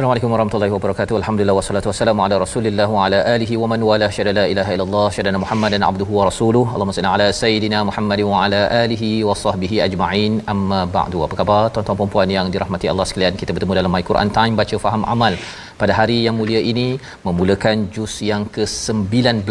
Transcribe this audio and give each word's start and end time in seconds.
Assalamualaikum 0.00 0.32
warahmatullahi 0.34 0.72
wabarakatuh. 0.74 1.14
Alhamdulillah 1.20 1.54
wassalatu 1.56 1.88
wassalamu 1.90 2.20
ala 2.26 2.34
Rasulillah 2.42 2.86
wa 2.94 3.00
ala 3.06 3.18
alihi 3.32 3.58
wa 3.62 3.66
man 3.72 3.80
wala 3.88 4.06
syada 4.16 4.32
la 4.38 4.44
ilaha 4.52 4.70
illallah 4.74 5.02
syada 5.16 5.40
Muhammadan 5.42 5.82
abduhu 5.88 6.12
wa 6.18 6.24
rasuluh. 6.28 6.62
Allahumma 6.74 6.94
salli 6.98 7.10
ala 7.16 7.26
sayidina 7.40 7.78
Muhammad 7.88 8.20
wa 8.30 8.38
ala 8.44 8.60
alihi 8.82 9.10
wa 9.28 9.36
sahbihi 9.42 9.82
ajma'in. 9.86 10.40
Amma 10.52 10.80
ba'du. 10.96 11.20
Apa 11.26 11.36
khabar 11.40 11.60
tuan-tuan 11.74 11.98
dan 12.00 12.12
puan 12.14 12.32
yang 12.36 12.48
dirahmati 12.54 12.88
Allah 12.92 13.06
sekalian? 13.10 13.36
Kita 13.42 13.52
bertemu 13.56 13.76
dalam 13.80 13.92
My 13.96 14.02
Quran 14.10 14.30
Time 14.38 14.56
baca 14.62 14.78
faham 14.86 15.04
amal 15.16 15.36
pada 15.80 15.92
hari 15.98 16.16
yang 16.26 16.36
mulia 16.40 16.60
ini 16.72 16.86
memulakan 17.26 17.88
juz 17.94 18.14
yang 18.30 18.42
ke-19 18.56 19.48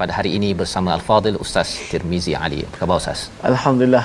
pada 0.00 0.12
hari 0.18 0.30
ini 0.38 0.50
bersama 0.60 0.88
Al-Fadil 0.96 1.38
Ustaz 1.44 1.68
Tirmizi 1.90 2.32
Ali. 2.44 2.60
Apa 2.66 2.76
khabar 2.80 2.96
Ustaz? 3.02 3.20
Alhamdulillah. 3.50 4.04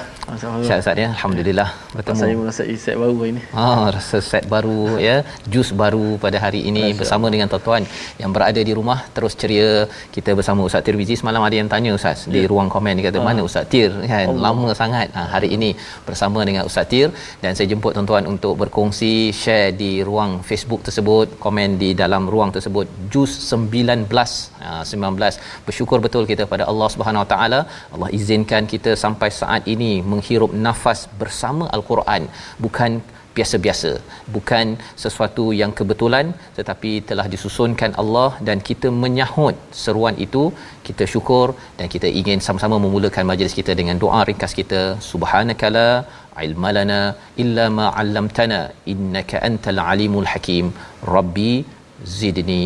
Sihat 0.68 0.80
Ustaz 0.84 1.02
ya. 1.04 1.08
Alhamdulillah 1.16 1.70
bertemu. 1.96 2.20
Saya 2.22 2.36
merasa 2.42 2.64
set 2.84 2.96
baru 3.02 3.16
hari 3.22 3.30
ini. 3.34 3.42
Ah, 3.64 3.86
rasa 3.96 4.18
set 4.30 4.46
baru 4.54 4.78
ya. 5.08 5.16
Jus 5.54 5.70
baru 5.82 6.06
pada 6.26 6.38
hari 6.46 6.62
ini 6.70 6.84
Masya 6.84 6.98
bersama 7.00 7.26
dengan 7.34 7.48
tuan-tuan 7.52 7.84
yang 8.22 8.32
berada 8.36 8.62
di 8.70 8.74
rumah 8.80 9.00
terus 9.16 9.34
ceria. 9.42 9.72
Kita 10.16 10.32
bersama 10.40 10.62
Ustaz 10.70 10.86
Tirmizi 10.88 11.18
semalam 11.22 11.44
ada 11.48 11.56
yang 11.62 11.70
tanya 11.74 11.92
Ustaz 12.00 12.20
ya. 12.26 12.34
di 12.36 12.42
ruang 12.52 12.70
komen 12.76 12.94
dia 13.00 13.06
kata 13.10 13.20
ah. 13.22 13.26
mana 13.30 13.42
Ustaz 13.50 13.68
Tir 13.74 13.92
kan 14.14 14.26
Allah. 14.32 14.44
lama 14.46 14.70
sangat. 14.82 15.08
Ha, 15.18 15.22
hari 15.36 15.50
ini 15.58 15.70
bersama 16.08 16.40
dengan 16.50 16.64
Ustaz 16.70 16.88
Tir 16.94 17.10
dan 17.44 17.52
saya 17.58 17.68
jemput 17.74 17.94
tuan-tuan 17.98 18.26
untuk 18.34 18.56
berkongsi 18.64 19.14
share 19.42 19.70
di 19.84 19.92
ruang 20.10 20.32
Facebook 20.50 20.82
tersebut 20.88 21.28
komen 21.46 21.63
di 21.82 21.90
dalam 22.02 22.24
ruang 22.34 22.52
tersebut. 22.56 22.88
Juz 23.14 23.32
19 23.52 24.06
ha, 24.66 24.70
19 24.92 25.66
bersyukur 25.68 25.98
betul 26.06 26.24
kita 26.32 26.46
pada 26.54 26.66
Allah 26.72 26.88
Subhanahu 26.94 27.24
Wa 27.24 27.30
Taala. 27.34 27.60
Allah 27.96 28.10
izinkan 28.20 28.64
kita 28.74 28.94
sampai 29.04 29.30
saat 29.42 29.64
ini 29.76 29.92
menghirup 30.14 30.54
nafas 30.68 31.02
bersama 31.22 31.66
al-Quran 31.78 32.24
bukan 32.66 32.92
biasa-biasa 33.38 33.92
bukan 34.36 34.68
sesuatu 35.04 35.46
yang 35.62 35.72
kebetulan 35.80 36.26
tetapi 36.58 36.92
telah 37.10 37.26
disusunkan 37.34 37.92
Allah 38.02 38.30
dan 38.48 38.60
kita 38.70 38.90
menyahut 39.04 39.56
seruan 39.84 40.18
itu 40.26 40.44
kita 40.88 41.06
syukur 41.14 41.48
dan 41.80 41.88
kita 41.96 42.10
ingin 42.22 42.42
sama-sama 42.48 42.78
memulakan 42.86 43.28
majlis 43.32 43.56
kita 43.60 43.74
dengan 43.80 44.00
doa 44.04 44.22
ringkas 44.30 44.56
kita 44.62 44.82
subhanakala 45.10 45.88
ilmalana 46.46 47.02
illa 47.44 47.66
ma 47.80 47.88
'allamtana 47.98 48.62
innaka 48.94 49.44
antal 49.50 49.82
alimul 49.92 50.30
hakim 50.34 50.68
rabbi 51.16 51.54
zidni 52.20 52.64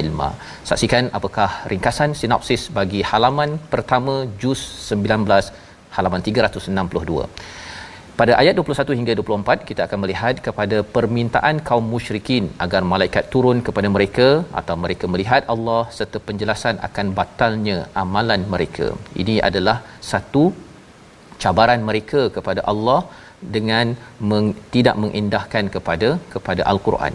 ilma. 0.00 0.28
Saksikan 0.70 1.04
apakah 1.18 1.50
ringkasan 1.72 2.12
sinopsis 2.20 2.62
bagi 2.78 3.00
halaman 3.10 3.50
pertama 3.74 4.14
juz 4.42 4.60
19 4.90 5.52
halaman 5.96 6.20
362. 6.28 7.28
Pada 8.20 8.32
ayat 8.40 8.54
21 8.60 8.96
hingga 8.98 9.14
24 9.20 9.66
kita 9.68 9.80
akan 9.86 9.98
melihat 10.02 10.36
kepada 10.44 10.76
permintaan 10.94 11.56
kaum 11.68 11.86
musyrikin 11.94 12.44
agar 12.64 12.80
malaikat 12.92 13.24
turun 13.32 13.58
kepada 13.66 13.88
mereka 13.96 14.28
atau 14.60 14.74
mereka 14.84 15.04
melihat 15.14 15.42
Allah 15.54 15.82
serta 15.96 16.20
penjelasan 16.28 16.76
akan 16.88 17.06
batalnya 17.18 17.76
amalan 18.02 18.42
mereka. 18.54 18.86
Ini 19.22 19.34
adalah 19.48 19.76
satu 20.10 20.44
cabaran 21.42 21.82
mereka 21.88 22.22
kepada 22.36 22.62
Allah 22.72 23.00
dengan 23.56 23.86
meng, 24.30 24.48
tidak 24.76 24.96
mengindahkan 25.02 25.66
kepada 25.74 26.08
kepada 26.34 26.64
al-Quran. 26.72 27.14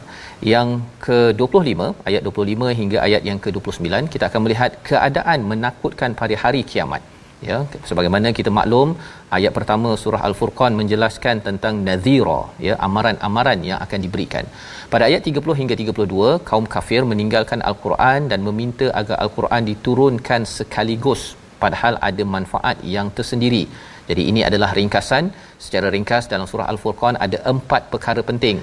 Yang 0.53 0.69
ke-25 1.07 1.90
ayat 2.11 2.22
25 2.29 2.79
hingga 2.81 3.00
ayat 3.07 3.23
yang 3.31 3.41
ke-29 3.47 4.11
kita 4.16 4.28
akan 4.29 4.44
melihat 4.47 4.78
keadaan 4.91 5.50
menakutkan 5.53 6.13
pada 6.22 6.38
hari 6.44 6.61
kiamat. 6.73 7.10
Ya, 7.50 7.57
sebagaimana 7.90 8.29
kita 8.38 8.50
maklum 8.57 8.90
ayat 9.38 9.52
pertama 9.57 9.91
surah 10.02 10.22
al-Furqan 10.28 10.78
menjelaskan 10.79 11.41
tentang 11.47 11.81
nadhira, 11.88 12.41
ya, 12.68 12.74
amaran-amaran 12.88 13.59
yang 13.69 13.79
akan 13.85 14.00
diberikan. 14.06 14.46
Pada 14.94 15.09
ayat 15.09 15.25
30 15.29 15.57
hingga 15.59 15.75
32 15.81 16.38
kaum 16.50 16.66
kafir 16.75 17.02
meninggalkan 17.12 17.62
al-Quran 17.69 18.29
dan 18.34 18.41
meminta 18.47 18.90
agar 19.02 19.18
al-Quran 19.25 19.66
diturunkan 19.72 20.44
sekaligus 20.57 21.24
padahal 21.63 21.97
ada 22.09 22.24
manfaat 22.35 22.78
yang 22.96 23.09
tersendiri. 23.18 23.63
Jadi 24.09 24.22
ini 24.31 24.41
adalah 24.50 24.69
ringkasan 24.78 25.25
secara 25.66 25.88
ringkas 25.96 26.25
dalam 26.31 26.46
surah 26.52 26.68
Al-Furqan 26.73 27.18
ada 27.25 27.38
empat 27.53 27.81
perkara 27.94 28.22
penting. 28.29 28.58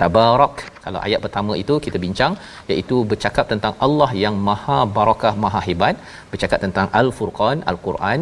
Tabarak 0.00 0.56
kalau 0.84 1.00
ayat 1.06 1.20
pertama 1.24 1.52
itu 1.62 1.74
kita 1.86 1.98
bincang 2.04 2.32
iaitu 2.72 2.96
bercakap 3.10 3.46
tentang 3.52 3.72
Allah 3.86 4.10
yang 4.24 4.36
maha 4.48 4.78
barakah 4.98 5.32
maha 5.44 5.60
hebat, 5.68 5.96
bercakap 6.32 6.60
tentang 6.64 6.86
Al-Furqan 7.00 7.58
Al-Quran, 7.72 8.20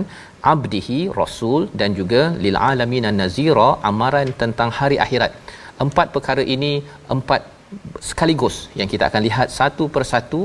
abdihi 0.52 1.00
rasul 1.18 1.60
dan 1.80 1.92
juga 1.98 2.22
lil 2.44 2.56
alamin 2.70 3.06
nazira 3.20 3.68
amaran 3.90 4.30
tentang 4.42 4.72
hari 4.78 4.98
akhirat. 5.06 5.34
Empat 5.84 6.08
perkara 6.16 6.42
ini 6.56 6.72
empat 7.16 7.42
sekaligus 8.08 8.56
yang 8.80 8.88
kita 8.94 9.04
akan 9.10 9.22
lihat 9.28 9.48
satu 9.58 9.86
persatu 9.96 10.42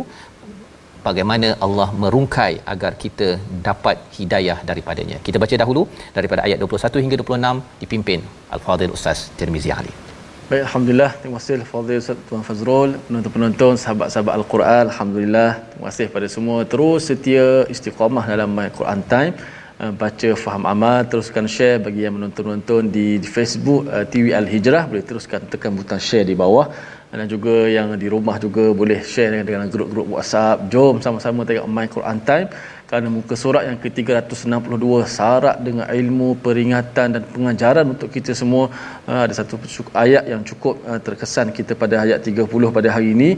bagaimana 1.08 1.50
Allah 1.66 1.90
merungkai 2.04 2.54
agar 2.76 2.94
kita 3.04 3.30
dapat 3.70 3.98
hidayah 4.20 4.60
daripadanya. 4.70 5.20
Kita 5.28 5.40
baca 5.46 5.58
dahulu 5.64 5.84
daripada 6.20 6.44
ayat 6.48 6.60
21 6.70 7.06
hingga 7.06 7.18
26 7.26 7.84
dipimpin 7.84 8.22
Al-Fadhil 8.58 8.96
Ustaz 9.00 9.22
Tirmizi 9.40 9.72
Ali. 9.82 10.11
Baik, 10.52 10.64
Alhamdulillah. 10.68 11.12
Terima 11.24 11.38
kasih 11.40 11.64
Fadhil 11.72 12.00
Ustaz 12.04 12.18
Tuan 12.28 12.42
Fazrul, 12.48 12.90
penonton-penonton, 13.08 13.74
sahabat-sahabat 13.84 14.34
Al-Quran. 14.40 14.84
Alhamdulillah. 14.92 15.52
Terima 15.72 15.86
kasih 15.90 16.08
pada 16.16 16.28
semua. 16.34 16.58
Terus 16.72 17.08
setia 17.08 17.46
istiqamah 17.74 18.26
dalam 18.32 18.50
My 18.58 18.68
Quran 18.80 19.00
Time. 19.12 19.34
Uh, 19.80 19.94
baca 20.02 20.30
faham 20.44 20.64
amal 20.74 21.08
teruskan 21.12 21.48
share 21.56 21.80
bagi 21.86 22.02
yang 22.06 22.20
menonton-nonton 22.20 22.92
di, 22.96 23.06
Facebook 23.36 23.88
uh, 23.96 24.04
TV 24.12 24.36
Al 24.40 24.48
Hijrah 24.54 24.84
boleh 24.92 25.04
teruskan 25.10 25.40
tekan 25.52 25.72
butang 25.80 26.04
share 26.08 26.28
di 26.32 26.36
bawah 26.44 26.68
dan 27.16 27.26
juga 27.32 27.56
yang 27.78 27.88
di 28.04 28.08
rumah 28.16 28.36
juga 28.46 28.66
boleh 28.82 29.00
share 29.14 29.32
dengan, 29.32 29.48
dengan 29.50 29.68
grup-grup 29.74 30.08
WhatsApp. 30.16 30.68
Jom 30.72 31.00
sama-sama 31.06 31.48
tengok 31.48 31.68
My 31.78 31.88
Quran 31.96 32.20
Time 32.28 32.48
kerana 32.92 33.10
muka 33.18 33.36
surat 33.42 33.64
yang 33.68 33.78
ke-362 33.84 34.86
syarat 35.18 35.58
dengan 35.68 35.86
ilmu 36.00 36.30
peringatan 36.46 37.08
dan 37.16 37.24
pengajaran 37.36 37.86
untuk 37.94 38.10
kita 38.16 38.32
semua 38.40 38.64
uh, 39.12 39.22
ada 39.26 39.34
satu 39.38 39.56
ayat 40.04 40.24
yang 40.32 40.42
cukup 40.50 40.76
uh, 40.90 41.00
terkesan 41.06 41.56
kita 41.58 41.74
pada 41.84 41.96
ayat 42.04 42.20
30 42.32 42.76
pada 42.78 42.90
hari 42.96 43.16
ini. 43.16 43.30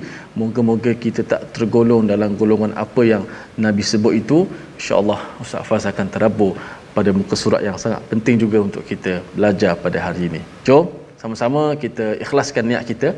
Moga-moga 0.42 0.94
kita 1.06 1.22
tak 1.34 1.42
tergolong 1.58 2.10
dalam 2.14 2.34
golongan 2.42 2.74
apa 2.86 3.04
yang 3.12 3.26
Nabi 3.66 3.86
sebut 3.92 4.16
itu. 4.22 4.40
insya-Allah 4.80 5.20
Ustaz 5.44 5.70
Faz 5.70 5.86
akan 5.92 6.08
terabur 6.16 6.52
pada 6.98 7.14
muka 7.20 7.38
surat 7.44 7.62
yang 7.68 7.78
sangat 7.84 8.02
penting 8.12 8.36
juga 8.44 8.58
untuk 8.68 8.84
kita 8.92 9.14
belajar 9.38 9.78
pada 9.86 10.02
hari 10.08 10.34
ini. 10.34 10.42
Jom 10.66 10.86
sama-sama 11.22 11.64
kita 11.86 12.08
ikhlaskan 12.26 12.74
niat 12.74 12.86
kita. 12.90 13.12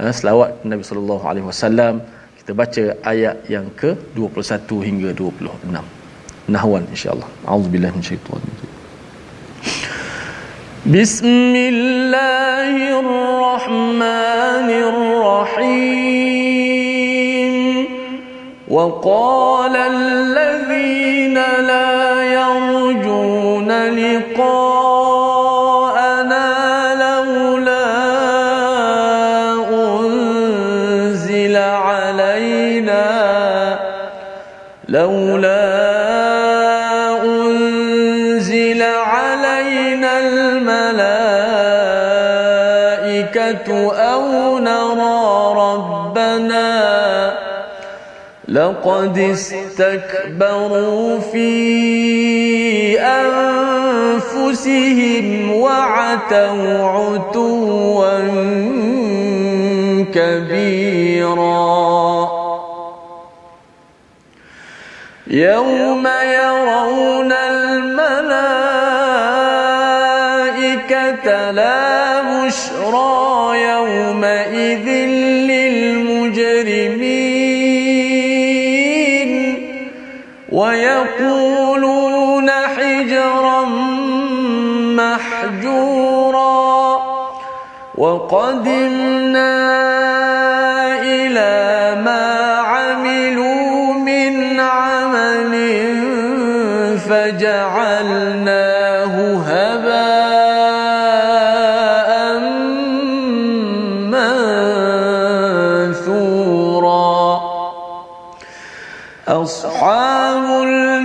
Uh, 0.00 0.12
selawat 0.20 0.60
Nabi 0.72 0.84
sallallahu 0.90 1.24
alaihi 1.32 1.48
wasallam 1.50 1.94
kita 2.39 2.51
baca 2.53 2.83
ayat 3.11 3.49
yang 3.49 3.67
ke-21 3.79 4.69
hingga 4.87 5.09
26 5.17 6.53
nahwan 6.55 6.83
insyaallah 6.93 7.29
auzubillahi 7.49 7.93
minasyaitanir 7.97 8.75
بسم 10.85 11.55
الله 11.55 12.75
الرحمن 13.01 14.69
الرحيم 16.45 17.87
وقال 18.69 19.75
الذين 19.75 21.33
لا 21.71 22.23
يرجون 22.37 23.69
لقاءنا 25.25 26.47
لولا 27.01 27.58
لولا 34.90 35.62
أنزل 37.22 38.82
علينا 38.82 40.18
الملائكة 40.18 40.90
أو 43.94 44.58
نرى 44.58 45.54
ربنا 45.56 46.70
لقد 48.48 49.18
استكبروا 49.18 51.20
في 51.20 53.00
أنفسهم 53.00 54.70
وعتوا 55.52 56.82
عتوا 56.82 58.18
كبيرا. 60.14 62.19
يوم 65.30 66.06
يرون 66.06 67.32
الملائكة 67.32 67.90
لا 71.50 72.20
بشرى 72.22 73.62
يومئذ 73.62 74.88
للمجرمين 75.50 76.40
ويقولون 80.52 82.50
حجرا 82.50 83.64
محجورا 84.98 86.50
وقدمنا 87.98 89.89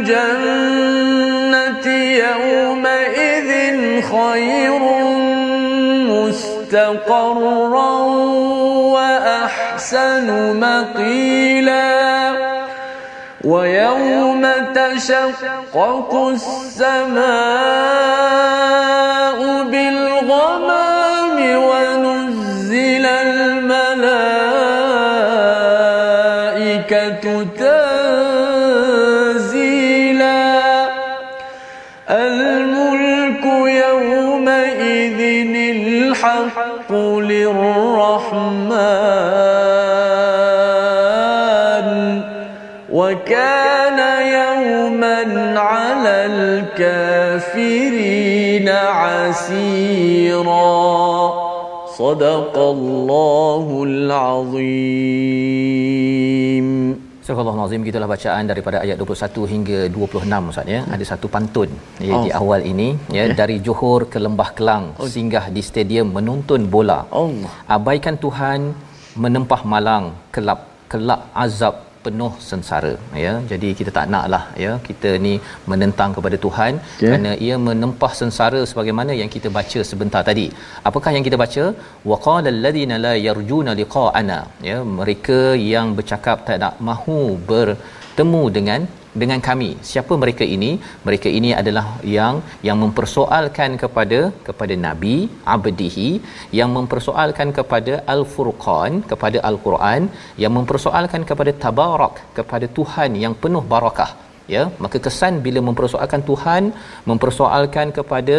الجنة 0.10 1.88
يومئذ 2.13 3.50
خير 4.02 4.80
مستقرا 6.10 7.92
وأحسن 8.94 10.28
مقيلا 10.60 11.96
ويوم 13.44 14.44
تشقق 14.75 16.12
السماء 16.34 17.75
الكافرين 47.34 48.69
عسيرا 49.02 50.70
صدق 52.00 52.55
الله 52.75 53.67
العظيم 53.90 55.38
Surah 57.31 57.46
Al-Azim 57.46 57.82
gitulah 57.87 58.08
bacaan 58.11 58.44
daripada 58.50 58.76
ayat 58.84 58.96
21 58.99 59.46
hingga 59.52 59.78
26 59.94 60.50
Ustaz 60.50 60.67
ya. 60.75 60.81
Ada 60.94 61.05
satu 61.11 61.26
pantun 61.34 61.70
ya, 62.02 62.14
oh. 62.17 62.22
di 62.26 62.31
awal 62.40 62.61
ini 62.72 62.88
ya 63.17 63.25
okay. 63.26 63.37
dari 63.40 63.56
Johor 63.67 64.00
ke 64.12 64.19
Lembah 64.25 64.50
Kelang 64.56 64.84
oh. 64.99 65.06
singgah 65.14 65.44
di 65.55 65.62
stadium 65.69 66.08
menonton 66.17 66.67
bola. 66.75 66.99
Allah. 67.22 67.52
Abaikan 67.76 68.17
Tuhan 68.25 68.61
menempah 69.25 69.62
malang 69.75 70.05
kelap 70.34 70.61
kelak 70.90 71.22
azab 71.44 71.75
penuh 72.06 72.31
sengsara 72.50 72.94
ya. 73.24 73.34
Jadi 73.52 73.69
kita 73.80 73.92
tak 73.98 74.07
naklah 74.13 74.44
ya. 74.66 74.72
Kita 74.88 75.12
ni 75.25 75.34
menentang 75.72 76.12
kepada 76.18 76.40
Tuhan 76.46 76.74
okay. 76.84 77.07
kerana 77.10 77.31
ia 77.48 77.57
menempah 77.68 78.12
sengsara 78.22 78.62
sebagaimana 78.72 79.13
yang 79.22 79.31
kita 79.36 79.50
baca 79.57 79.81
sebentar 79.92 80.24
tadi. 80.30 80.48
Apakah 80.90 81.13
yang 81.18 81.25
kita 81.28 81.40
baca? 81.44 81.66
Waqala 82.12 82.50
alladhina 82.56 82.98
la 83.07 83.13
yarjuna 83.28 83.74
liqa'ana 83.81 84.40
ya. 84.69 84.78
Mereka 85.00 85.40
yang 85.74 85.90
bercakap 86.00 86.38
tak 86.50 86.60
nak 86.63 86.75
mahu 86.90 87.19
bertemu 88.15 88.44
dengan 88.57 88.81
dengan 89.21 89.39
kami. 89.47 89.67
Siapa 89.89 90.13
mereka 90.21 90.44
ini? 90.56 90.69
Mereka 91.07 91.29
ini 91.38 91.50
adalah 91.62 91.83
yang 92.15 92.35
yang 92.67 92.77
mempersoalkan 92.83 93.71
kepada 93.81 94.19
kepada 94.47 94.73
nabi 94.85 95.16
abdihi 95.56 96.09
yang 96.59 96.69
mempersoalkan 96.78 97.49
kepada 97.57 97.94
al-furqan 98.13 99.04
kepada 99.11 99.37
al-Quran 99.49 100.01
yang 100.44 100.54
mempersoalkan 100.57 101.23
kepada 101.30 101.54
tabarak 101.66 102.16
kepada 102.40 102.68
Tuhan 102.80 103.19
yang 103.23 103.35
penuh 103.44 103.63
barakah. 103.73 104.11
Ya 104.54 104.63
maka 104.83 104.97
kesan 105.06 105.35
bila 105.45 105.59
mempersoalkan 105.68 106.23
Tuhan 106.30 106.63
mempersoalkan 107.11 107.87
kepada 107.97 108.37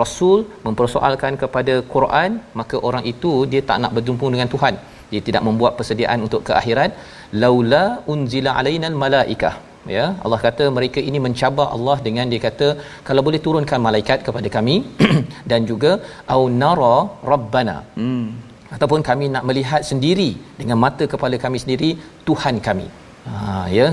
rasul 0.00 0.38
mempersoalkan 0.66 1.34
kepada 1.42 1.74
Quran 1.94 2.30
maka 2.60 2.78
orang 2.88 3.06
itu 3.14 3.32
dia 3.52 3.62
tak 3.70 3.80
nak 3.84 3.94
berjumpa 3.98 4.28
dengan 4.34 4.50
Tuhan 4.54 4.76
dia 5.12 5.22
tidak 5.28 5.42
membuat 5.48 5.72
persediaan 5.78 6.20
untuk 6.26 6.42
ke 6.48 6.52
akhirat. 6.60 6.90
Laula 7.42 7.84
unzila 8.12 8.52
alainal 8.60 8.98
malaikah 9.04 9.54
ya 9.94 10.04
Allah 10.24 10.38
kata 10.46 10.64
mereka 10.76 11.00
ini 11.08 11.18
mencabar 11.26 11.66
Allah 11.76 11.96
dengan 12.06 12.26
dia 12.32 12.40
kata 12.46 12.68
kalau 13.08 13.22
boleh 13.26 13.40
turunkan 13.46 13.80
malaikat 13.86 14.18
kepada 14.26 14.48
kami 14.56 14.76
dan 15.50 15.60
juga 15.70 15.92
au 16.34 16.42
nara 16.62 16.96
rabbana. 17.32 17.78
Hmm. 17.98 18.26
ataupun 18.74 19.00
kami 19.08 19.26
nak 19.34 19.44
melihat 19.48 19.82
sendiri 19.90 20.30
dengan 20.60 20.78
mata 20.84 21.04
kepala 21.12 21.36
kami 21.44 21.58
sendiri 21.64 21.90
Tuhan 22.28 22.56
kami. 22.68 22.86
Ha 23.26 23.66
ya 23.76 23.86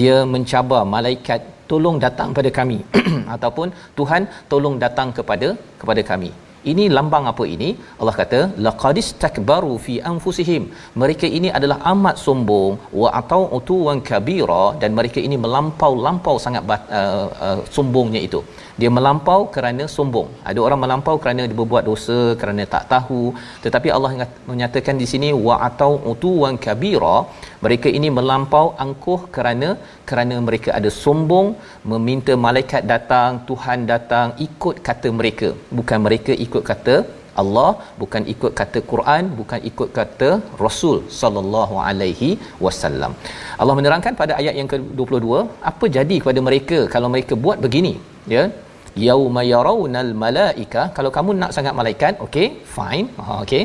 dia 0.00 0.16
mencabar 0.34 0.82
malaikat 0.96 1.40
tolong 1.70 1.96
datang 2.04 2.30
pada 2.36 2.50
kami. 2.58 2.78
Ataupun 3.34 3.68
Tuhan 3.98 4.22
tolong 4.52 4.76
datang 4.84 5.08
kepada 5.16 5.48
kepada 5.80 6.02
kami 6.10 6.30
ini 6.72 6.84
lambang 6.96 7.24
apa 7.32 7.44
ini? 7.54 7.68
Allah 8.00 8.14
kata 8.20 8.40
laqadis 8.66 9.08
takbaru 9.24 9.74
fi 9.86 9.94
anfusihim. 10.12 10.64
Mereka 11.02 11.26
ini 11.38 11.50
adalah 11.58 11.78
amat 11.92 12.16
sombong 12.26 12.72
wa 13.00 13.08
atau 13.20 13.40
utuwan 13.58 14.00
kabira 14.10 14.64
dan 14.82 14.92
mereka 14.98 15.20
ini 15.26 15.38
melampau-lampau 15.44 16.36
sangat 16.46 16.64
uh, 17.00 17.26
uh, 17.46 17.58
sombongnya 17.76 18.22
itu 18.28 18.42
dia 18.80 18.90
melampau 18.96 19.40
kerana 19.54 19.84
sombong. 19.94 20.28
Ada 20.48 20.60
orang 20.66 20.80
melampau 20.84 21.14
kerana 21.22 21.42
dia 21.48 21.56
berbuat 21.60 21.84
dosa 21.90 22.18
kerana 22.40 22.64
tak 22.74 22.84
tahu. 22.92 23.22
Tetapi 23.64 23.88
Allah 23.96 24.10
menyatakan 24.50 24.96
di 25.02 25.06
sini 25.12 25.30
wa 25.46 25.56
atau 25.68 25.90
utuwan 26.12 26.56
kabira 26.66 27.16
mereka 27.66 27.90
ini 27.98 28.08
melampau 28.18 28.66
angkuh 28.84 29.20
kerana 29.36 29.68
kerana 30.10 30.36
mereka 30.48 30.70
ada 30.78 30.90
sombong 31.02 31.48
meminta 31.92 32.34
malaikat 32.46 32.84
datang 32.92 33.40
Tuhan 33.50 33.80
datang 33.92 34.28
ikut 34.48 34.76
kata 34.88 35.10
mereka. 35.20 35.50
Bukan 35.78 35.98
mereka 36.06 36.34
ikut 36.46 36.64
kata 36.70 36.96
Allah 37.42 37.70
bukan 38.00 38.22
ikut 38.32 38.52
kata 38.60 38.78
Quran 38.92 39.24
bukan 39.40 39.60
ikut 39.70 39.90
kata 39.98 40.30
Rasul 40.64 40.96
sallallahu 41.20 41.74
alaihi 41.88 42.30
wasallam. 42.66 43.12
Allah 43.60 43.74
menerangkan 43.80 44.14
pada 44.22 44.32
ayat 44.40 44.54
yang 44.60 44.70
ke-22 44.72 45.28
apa 45.72 45.86
jadi 45.98 46.16
kepada 46.22 46.42
mereka 46.48 46.78
kalau 46.94 47.10
mereka 47.16 47.34
buat 47.44 47.60
begini? 47.66 47.94
Ya 48.34 48.42
yauma 49.06 49.42
yarawnal 49.52 50.12
malaika. 50.24 50.82
Kalau 50.96 51.10
kamu 51.16 51.30
nak 51.42 51.52
sangat 51.56 51.74
malaikat 51.80 52.14
okey 52.26 52.48
fine. 52.76 53.08
Ha 53.26 53.34
okey 53.44 53.62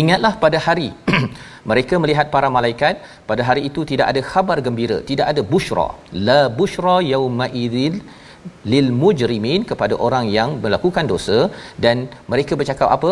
ingatlah 0.00 0.32
pada 0.44 0.58
hari 0.66 0.88
mereka 1.70 1.94
melihat 2.02 2.26
para 2.34 2.48
malaikat 2.56 2.94
pada 3.30 3.42
hari 3.48 3.62
itu 3.68 3.80
tidak 3.90 4.06
ada 4.12 4.20
khabar 4.30 4.56
gembira 4.66 4.98
tidak 5.10 5.26
ada 5.32 5.42
busyra 5.52 5.86
la 6.28 6.40
busyra 6.58 6.96
yauma 7.12 7.46
idzil 7.62 7.94
lil 8.72 8.88
mujrimin 9.00 9.62
kepada 9.70 9.94
orang 10.06 10.26
yang 10.36 10.50
melakukan 10.64 11.06
dosa. 11.12 11.38
Dan 11.84 11.96
mereka 12.32 12.52
bercakap 12.60 12.88
apa 12.96 13.10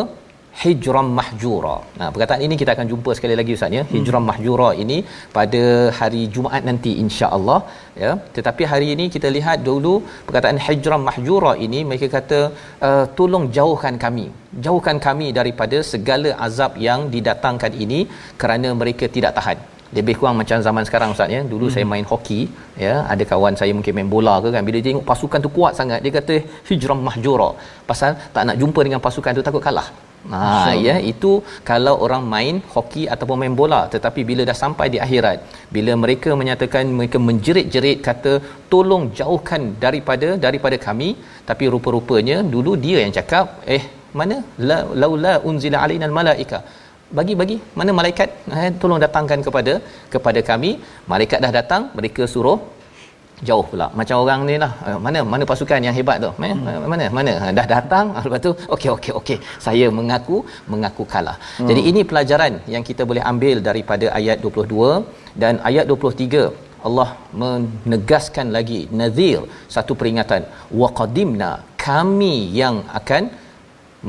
hijram 0.63 1.09
mahjura. 1.19 1.75
Nah, 2.01 2.09
perkataan 2.15 2.43
ini 2.47 2.55
kita 2.61 2.71
akan 2.75 2.87
jumpa 2.93 3.11
sekali 3.19 3.35
lagi 3.41 3.53
ustaz 3.57 3.77
ya. 3.79 3.83
Hijram 3.95 4.23
hmm. 4.23 4.31
mahjura 4.31 4.69
ini 4.83 4.99
pada 5.37 5.63
hari 5.99 6.23
Jumaat 6.35 6.65
nanti 6.71 6.93
insya-Allah 7.05 7.59
ya. 8.03 8.13
Tetapi 8.39 8.65
hari 8.73 8.89
ini 8.95 9.07
kita 9.15 9.31
lihat 9.37 9.61
dulu 9.69 9.95
perkataan 10.27 10.59
hijram 10.67 11.05
mahjura 11.11 11.53
ini 11.69 11.81
mereka 11.91 12.09
kata 12.17 12.41
uh, 12.89 13.05
tolong 13.21 13.47
jauhkan 13.59 13.97
kami. 14.05 14.27
Jauhkan 14.67 14.99
kami 15.07 15.29
daripada 15.39 15.79
segala 15.93 16.33
azab 16.49 16.75
yang 16.89 17.03
didatangkan 17.15 17.73
ini 17.87 18.03
kerana 18.43 18.69
mereka 18.83 19.07
tidak 19.17 19.35
tahan 19.41 19.59
lebih 19.97 20.15
kurang 20.19 20.37
macam 20.41 20.59
zaman 20.67 20.85
sekarang 20.89 21.11
ustaz 21.15 21.35
ya 21.35 21.41
dulu 21.53 21.67
hmm. 21.67 21.75
saya 21.75 21.85
main 21.93 22.07
hoki 22.13 22.41
ya 22.85 22.95
ada 23.13 23.25
kawan 23.33 23.55
saya 23.61 23.73
mungkin 23.79 23.95
main 23.99 24.11
bola 24.15 24.35
ke 24.45 24.49
kan 24.55 24.63
bila 24.69 24.79
dia 24.85 24.91
tengok 24.91 25.07
pasukan 25.11 25.41
tu 25.47 25.51
kuat 25.57 25.73
sangat 25.81 26.01
dia 26.05 26.13
kata 26.19 26.35
hijram 26.69 27.01
mahjura 27.09 27.49
pasal 27.91 28.11
tak 28.35 28.43
nak 28.51 28.59
jumpa 28.63 28.81
dengan 28.89 29.01
pasukan 29.07 29.39
tu 29.39 29.45
takut 29.49 29.63
kalah 29.69 29.87
Ha 30.33 30.75
ya 30.87 30.95
itu 31.11 31.33
kalau 31.71 31.95
orang 32.05 32.23
main 32.35 32.57
hoki 32.75 33.03
ataupun 33.15 33.37
main 33.43 33.55
bola 33.61 33.81
tetapi 33.95 34.23
bila 34.31 34.45
dah 34.51 34.57
sampai 34.63 34.87
di 34.95 34.99
akhirat 35.07 35.39
bila 35.77 35.93
mereka 36.05 36.31
menyatakan 36.41 36.95
mereka 37.01 37.21
menjerit-jerit 37.29 37.99
kata 38.09 38.33
tolong 38.73 39.05
jauhkan 39.21 39.63
daripada 39.85 40.31
daripada 40.47 40.79
kami 40.87 41.11
tapi 41.51 41.67
rupa-rupanya 41.75 42.39
dulu 42.55 42.75
dia 42.87 42.99
yang 43.05 43.15
cakap 43.19 43.47
eh 43.77 43.83
mana? 44.19 44.37
La 44.69 44.79
laula 45.03 45.35
unzila 45.49 45.79
alaina 45.85 46.09
malaika 46.21 46.61
bagi 47.19 47.35
bagi 47.41 47.57
mana 47.79 47.91
malaikat? 47.99 48.29
Eh, 48.61 48.71
tolong 48.83 49.01
datangkan 49.05 49.41
kepada 49.47 49.75
kepada 50.15 50.41
kami. 50.51 50.71
Malaikat 51.13 51.39
dah 51.45 51.53
datang 51.59 51.83
mereka 51.99 52.23
suruh 52.33 52.59
jauh 53.49 53.65
pula. 53.71 53.87
Macam 53.99 54.17
orang 54.25 54.41
ni 54.49 54.55
lah. 54.63 54.73
Eh, 54.89 54.99
mana 55.05 55.21
mana 55.33 55.45
pasukan 55.51 55.87
yang 55.87 55.95
hebat 55.99 56.17
tu? 56.25 56.31
Eh, 56.49 56.53
hmm. 56.53 56.87
mana 56.93 57.05
mana? 57.19 57.33
Ha, 57.43 57.47
dah 57.59 57.67
datang 57.75 58.07
lepas 58.27 58.41
tu 58.47 58.53
okey 58.75 58.91
okey 58.97 59.13
okey. 59.21 59.39
Saya 59.67 59.87
mengaku 59.99 60.39
mengaku 60.73 61.05
kalah. 61.15 61.37
Hmm. 61.59 61.69
jadi 61.71 61.83
ini 61.91 62.01
pelajaran 62.11 62.55
yang 62.75 62.85
kita 62.89 63.05
boleh 63.11 63.25
ambil 63.33 63.57
daripada 63.69 64.09
ayat 64.19 64.39
22 64.41 65.05
dan 65.43 65.61
ayat 65.71 65.85
23 65.93 66.65
Allah 66.89 67.09
menegaskan 67.43 68.49
lagi 68.57 68.81
nazir 69.01 69.41
satu 69.77 69.93
peringatan. 70.01 70.43
Waqadimna 70.83 71.51
kami 71.89 72.35
yang 72.61 72.77
akan 73.01 73.25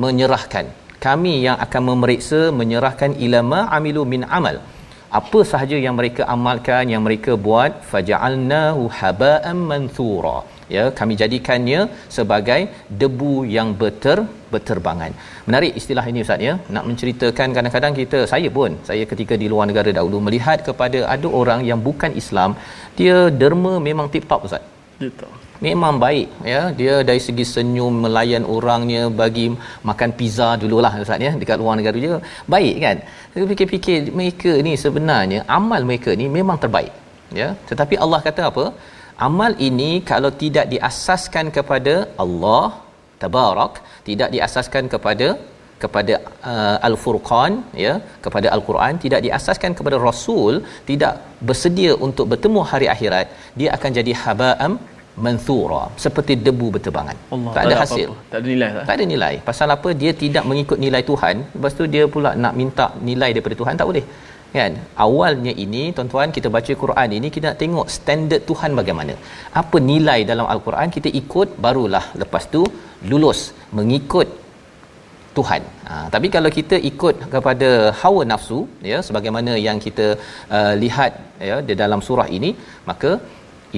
menyerahkan. 0.03 0.65
Kami 1.05 1.33
yang 1.45 1.57
akan 1.65 1.81
memeriksa 1.89 2.39
menyerahkan 2.59 3.11
ilama 3.25 3.59
amilu 3.77 4.01
min 4.13 4.23
amal 4.37 4.57
apa 5.19 5.39
sahaja 5.51 5.77
yang 5.85 5.95
mereka 5.99 6.21
amalkan 6.35 6.85
yang 6.93 7.03
mereka 7.07 7.33
buat 7.47 7.71
faja'alnahu 7.91 8.83
haba'an 8.99 9.59
manthura 9.71 10.37
ya 10.75 10.83
kami 10.99 11.15
jadikannya 11.21 11.81
sebagai 12.17 12.59
debu 13.01 13.33
yang 13.55 13.69
beter 13.81 14.17
berterbangan 14.53 15.13
menarik 15.47 15.73
istilah 15.79 16.05
ini 16.11 16.21
ustaz 16.25 16.47
ya. 16.47 16.53
Nak 16.75 16.85
menceritakan 16.89 17.55
kadang-kadang 17.57 17.95
kita 18.01 18.19
saya 18.33 18.49
pun 18.59 18.73
saya 18.89 19.03
ketika 19.11 19.35
di 19.43 19.49
luar 19.53 19.67
negara 19.71 19.91
dahulu 19.99 20.19
melihat 20.27 20.59
kepada 20.69 21.01
ada 21.15 21.29
orang 21.41 21.61
yang 21.71 21.81
bukan 21.89 22.13
Islam 22.23 22.53
dia 22.99 23.17
derma 23.41 23.75
memang 23.89 24.09
tip 24.15 24.25
top 24.31 24.47
ustaz. 24.49 24.65
Betul 25.03 25.46
memang 25.65 25.95
baik 26.05 26.27
ya. 26.51 26.61
Dia 26.79 26.95
dari 27.09 27.21
segi 27.27 27.45
senyum 27.53 27.93
melayan 28.05 28.45
orangnya 28.55 29.03
bagi 29.21 29.45
makan 29.89 30.11
pizza 30.19 30.49
dululah 30.63 30.93
ustaz 31.03 31.25
ya 31.27 31.31
dekat 31.41 31.59
luar 31.63 31.75
negara 31.79 32.03
je 32.05 32.19
baik 32.55 32.75
kan? 32.85 32.97
Saya 33.33 33.45
fikir-fikir 33.51 33.99
mereka 34.19 34.53
ni 34.67 34.73
sebenarnya 34.85 35.41
amal 35.59 35.83
mereka 35.91 36.13
ni 36.21 36.27
memang 36.39 36.59
terbaik 36.65 36.93
ya. 37.41 37.49
Tetapi 37.71 37.97
Allah 38.05 38.21
kata 38.29 38.43
apa? 38.51 38.65
Amal 39.27 39.51
ini 39.67 39.91
kalau 40.09 40.29
tidak 40.41 40.65
diasaskan 40.73 41.45
kepada 41.59 41.93
Allah 42.25 42.65
tabarak 43.21 43.75
tidak 44.09 44.29
diasaskan 44.35 44.83
kepada 44.93 45.27
kepada 45.83 46.13
uh, 46.51 46.77
al-furqan 46.87 47.51
ya 47.85 47.93
kepada 48.25 48.47
al-Quran 48.55 48.93
tidak 49.05 49.21
diasaskan 49.25 49.71
kepada 49.79 49.97
rasul 50.09 50.53
tidak 50.89 51.13
bersedia 51.47 51.93
untuk 52.07 52.25
bertemu 52.31 52.61
hari 52.71 52.87
akhirat 52.95 53.27
dia 53.59 53.69
akan 53.77 53.91
jadi 53.99 54.13
haba'am 54.23 54.73
manthura 55.25 55.83
seperti 56.03 56.33
debu 56.45 56.67
berterbangan. 56.75 57.17
Allah, 57.35 57.51
tak, 57.55 57.63
tak 57.63 57.71
ada 57.71 57.75
hasil. 57.81 58.07
apa-apa. 58.07 58.31
tak 58.31 58.39
ada 58.39 58.47
nilai 58.53 58.69
tak? 58.75 58.83
tak 58.87 58.95
ada 58.97 59.05
nilai. 59.13 59.33
Pasal 59.49 59.69
apa? 59.75 59.89
Dia 60.01 60.11
tidak 60.23 60.43
mengikut 60.49 60.79
nilai 60.85 61.01
Tuhan 61.11 61.35
lepas 61.55 61.75
tu 61.79 61.85
dia 61.93 62.03
pula 62.15 62.31
nak 62.45 62.55
minta 62.61 62.87
nilai 63.09 63.29
daripada 63.35 63.57
Tuhan 63.61 63.75
tak 63.81 63.89
boleh. 63.91 64.05
Kan? 64.55 64.73
Awalnya 65.05 65.53
ini 65.63 65.83
tuan-tuan 65.95 66.29
kita 66.35 66.47
baca 66.55 66.73
Quran 66.83 67.09
ini 67.17 67.27
kita 67.35 67.45
nak 67.51 67.59
tengok 67.63 67.87
standard 67.97 68.43
Tuhan 68.49 68.71
bagaimana. 68.79 69.15
Apa 69.61 69.79
nilai 69.91 70.19
dalam 70.31 70.47
al-Quran 70.55 70.89
kita 70.97 71.11
ikut 71.21 71.49
barulah 71.65 72.05
lepas 72.23 72.45
tu 72.55 72.63
lulus 73.11 73.41
mengikut 73.79 74.29
Tuhan. 75.37 75.63
Ha, 75.89 75.95
tapi 76.13 76.27
kalau 76.35 76.49
kita 76.57 76.75
ikut 76.91 77.15
kepada 77.33 77.69
hawa 78.01 78.21
nafsu 78.31 78.59
ya 78.91 78.99
sebagaimana 79.07 79.51
yang 79.67 79.77
kita 79.85 80.05
uh, 80.57 80.73
lihat 80.83 81.11
ya 81.49 81.57
di 81.67 81.73
dalam 81.81 82.01
surah 82.07 82.27
ini 82.37 82.49
maka 82.89 83.11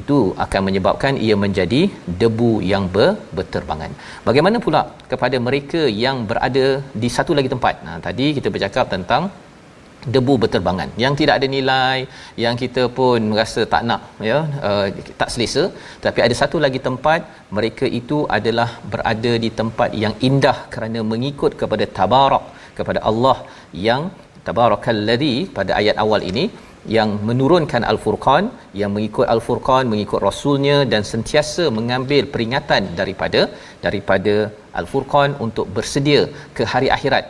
itu 0.01 0.17
akan 0.45 0.61
menyebabkan 0.67 1.13
ia 1.25 1.35
menjadi 1.43 1.81
debu 2.21 2.51
yang 2.71 2.85
ber, 2.95 3.09
berterbangan. 3.37 3.91
Bagaimana 4.27 4.57
pula 4.65 4.81
kepada 5.11 5.37
mereka 5.47 5.81
yang 6.05 6.29
berada 6.29 6.65
di 7.03 7.09
satu 7.17 7.33
lagi 7.37 7.49
tempat? 7.53 7.75
Nah, 7.87 7.97
tadi 8.07 8.27
kita 8.37 8.49
bercakap 8.55 8.85
tentang 8.95 9.23
debu 10.13 10.33
berterbangan 10.43 10.89
yang 11.03 11.13
tidak 11.19 11.35
ada 11.39 11.47
nilai 11.55 11.97
yang 12.43 12.55
kita 12.61 12.83
pun 12.97 13.19
merasa 13.31 13.61
tak 13.73 13.83
nak 13.89 14.01
ya 14.29 14.37
uh, 14.69 14.85
tak 15.19 15.29
selesa 15.33 15.63
tapi 16.05 16.19
ada 16.25 16.35
satu 16.41 16.57
lagi 16.65 16.79
tempat 16.87 17.21
mereka 17.57 17.85
itu 17.99 18.19
adalah 18.37 18.69
berada 18.93 19.33
di 19.45 19.49
tempat 19.59 19.91
yang 20.03 20.15
indah 20.29 20.57
kerana 20.75 21.01
mengikut 21.11 21.53
kepada 21.61 21.87
tabarak 21.99 22.45
kepada 22.79 23.01
Allah 23.11 23.37
yang 23.87 24.03
tabarakallazi 24.47 25.35
pada 25.57 25.71
ayat 25.79 25.95
awal 26.03 26.23
ini 26.31 26.45
yang 26.95 27.09
menurunkan 27.29 27.83
al-furqan 27.91 28.43
yang 28.81 28.91
mengikut 28.95 29.27
al-furqan 29.33 29.83
mengikut 29.93 30.21
rasulnya 30.27 30.77
dan 30.91 31.03
sentiasa 31.11 31.63
mengambil 31.77 32.23
peringatan 32.33 32.83
daripada 32.99 33.41
daripada 33.85 34.35
al-furqan 34.79 35.35
untuk 35.45 35.67
bersedia 35.75 36.21
ke 36.57 36.63
hari 36.73 36.89
akhirat. 36.97 37.25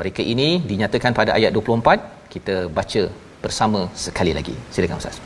Mereka 0.00 0.22
ini 0.32 0.48
dinyatakan 0.70 1.12
pada 1.20 1.32
ayat 1.38 1.52
24 1.56 2.32
kita 2.34 2.56
baca 2.78 3.02
bersama 3.44 3.80
sekali 4.04 4.34
lagi. 4.38 4.54
Silakan 4.74 5.00
ustaz. 5.02 5.18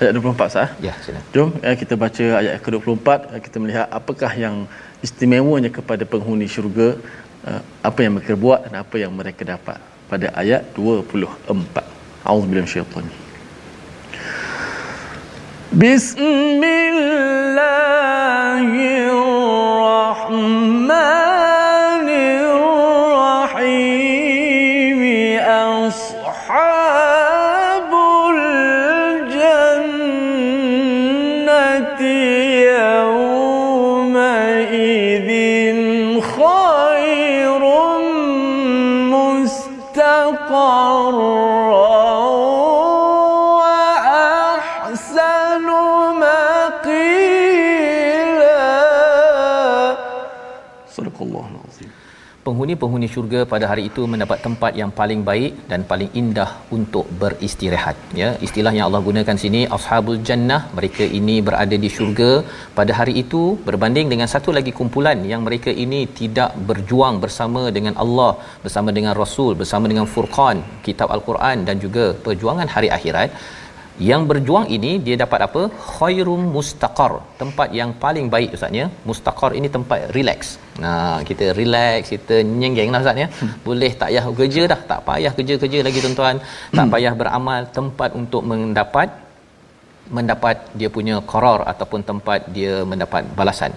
Ayat 0.00 0.12
24 0.16 0.54
sah 0.54 0.68
ya 0.86 0.94
silakan. 1.04 1.28
Jom 1.36 1.50
eh, 1.68 1.76
kita 1.82 1.94
baca 2.04 2.26
ayat 2.40 2.56
ke-24 2.64 3.08
eh, 3.34 3.40
kita 3.46 3.56
melihat 3.62 3.86
apakah 4.00 4.32
yang 4.44 4.56
istimewanya 5.06 5.70
kepada 5.78 6.04
penghuni 6.14 6.48
syurga 6.56 6.88
apa 7.88 8.00
yang 8.02 8.12
mereka 8.18 8.34
buat 8.44 8.60
dan 8.66 8.74
apa 8.82 8.96
yang 9.02 9.12
mereka 9.18 9.42
dapat 9.46 9.78
pada 10.10 10.26
ayat 10.42 10.62
24 10.74 11.95
Auzu 12.26 12.52
billahi 12.52 12.68
şeytanirracim. 12.70 13.10
Bismillah 15.72 16.85
penghuni-penghuni 52.80 53.08
syurga 53.14 53.40
pada 53.52 53.64
hari 53.70 53.82
itu 53.90 54.02
mendapat 54.12 54.38
tempat 54.46 54.72
yang 54.80 54.90
paling 54.98 55.20
baik 55.28 55.52
dan 55.70 55.80
paling 55.90 56.10
indah 56.20 56.48
untuk 56.76 57.06
beristirahat 57.20 57.96
ya. 58.20 58.28
Istilah 58.46 58.72
yang 58.76 58.86
Allah 58.88 59.02
gunakan 59.08 59.36
sini 59.44 59.60
ashabul 59.76 60.20
jannah 60.28 60.60
mereka 60.78 61.04
ini 61.18 61.36
berada 61.48 61.76
di 61.84 61.90
syurga 61.96 62.30
pada 62.78 62.92
hari 63.00 63.14
itu 63.24 63.42
berbanding 63.68 64.08
dengan 64.12 64.30
satu 64.34 64.52
lagi 64.58 64.74
kumpulan 64.78 65.20
yang 65.32 65.42
mereka 65.48 65.72
ini 65.84 66.00
tidak 66.20 66.52
berjuang 66.70 67.16
bersama 67.24 67.62
dengan 67.76 67.96
Allah 68.04 68.32
bersama 68.64 68.90
dengan 68.98 69.14
rasul 69.22 69.52
bersama 69.62 69.86
dengan 69.92 70.08
furqan 70.14 70.58
kitab 70.86 71.10
al-Quran 71.16 71.58
dan 71.68 71.78
juga 71.84 72.06
perjuangan 72.26 72.70
hari 72.76 72.90
akhirat 72.98 73.30
yang 74.08 74.22
berjuang 74.30 74.66
ini 74.76 74.90
dia 75.06 75.16
dapat 75.22 75.40
apa? 75.46 75.62
Khairum 75.96 76.42
mustaqar. 76.54 77.12
Tempat 77.40 77.68
yang 77.78 77.90
paling 78.02 78.26
baik 78.34 78.56
ustaznya 78.56 78.86
mustaqar 79.08 79.50
ini 79.58 79.68
tempat 79.76 80.12
relax. 80.16 80.40
Nah 80.82 81.24
kita 81.28 81.46
relax 81.60 82.12
kita 82.14 82.38
nyenggeng 82.60 82.92
lah 82.94 83.00
ustaz 83.04 83.22
ya. 83.24 83.28
Hmm. 83.40 83.52
boleh 83.66 83.92
tak 84.00 84.08
payah 84.12 84.24
kerja 84.40 84.62
dah. 84.72 84.80
Tak 84.90 85.00
payah 85.08 85.32
kerja-kerja 85.38 85.78
lagi 85.86 86.00
tuan-tuan. 86.04 86.36
Tak 86.78 86.84
hmm. 86.84 86.92
payah 86.94 87.12
beramal. 87.20 87.60
Tempat 87.78 88.10
untuk 88.20 88.44
mendapat 88.50 89.08
mendapat 90.16 90.56
dia 90.78 90.88
punya 90.96 91.14
qarar 91.30 91.60
ataupun 91.72 92.00
tempat 92.10 92.40
dia 92.56 92.74
mendapat 92.90 93.22
balasan. 93.38 93.72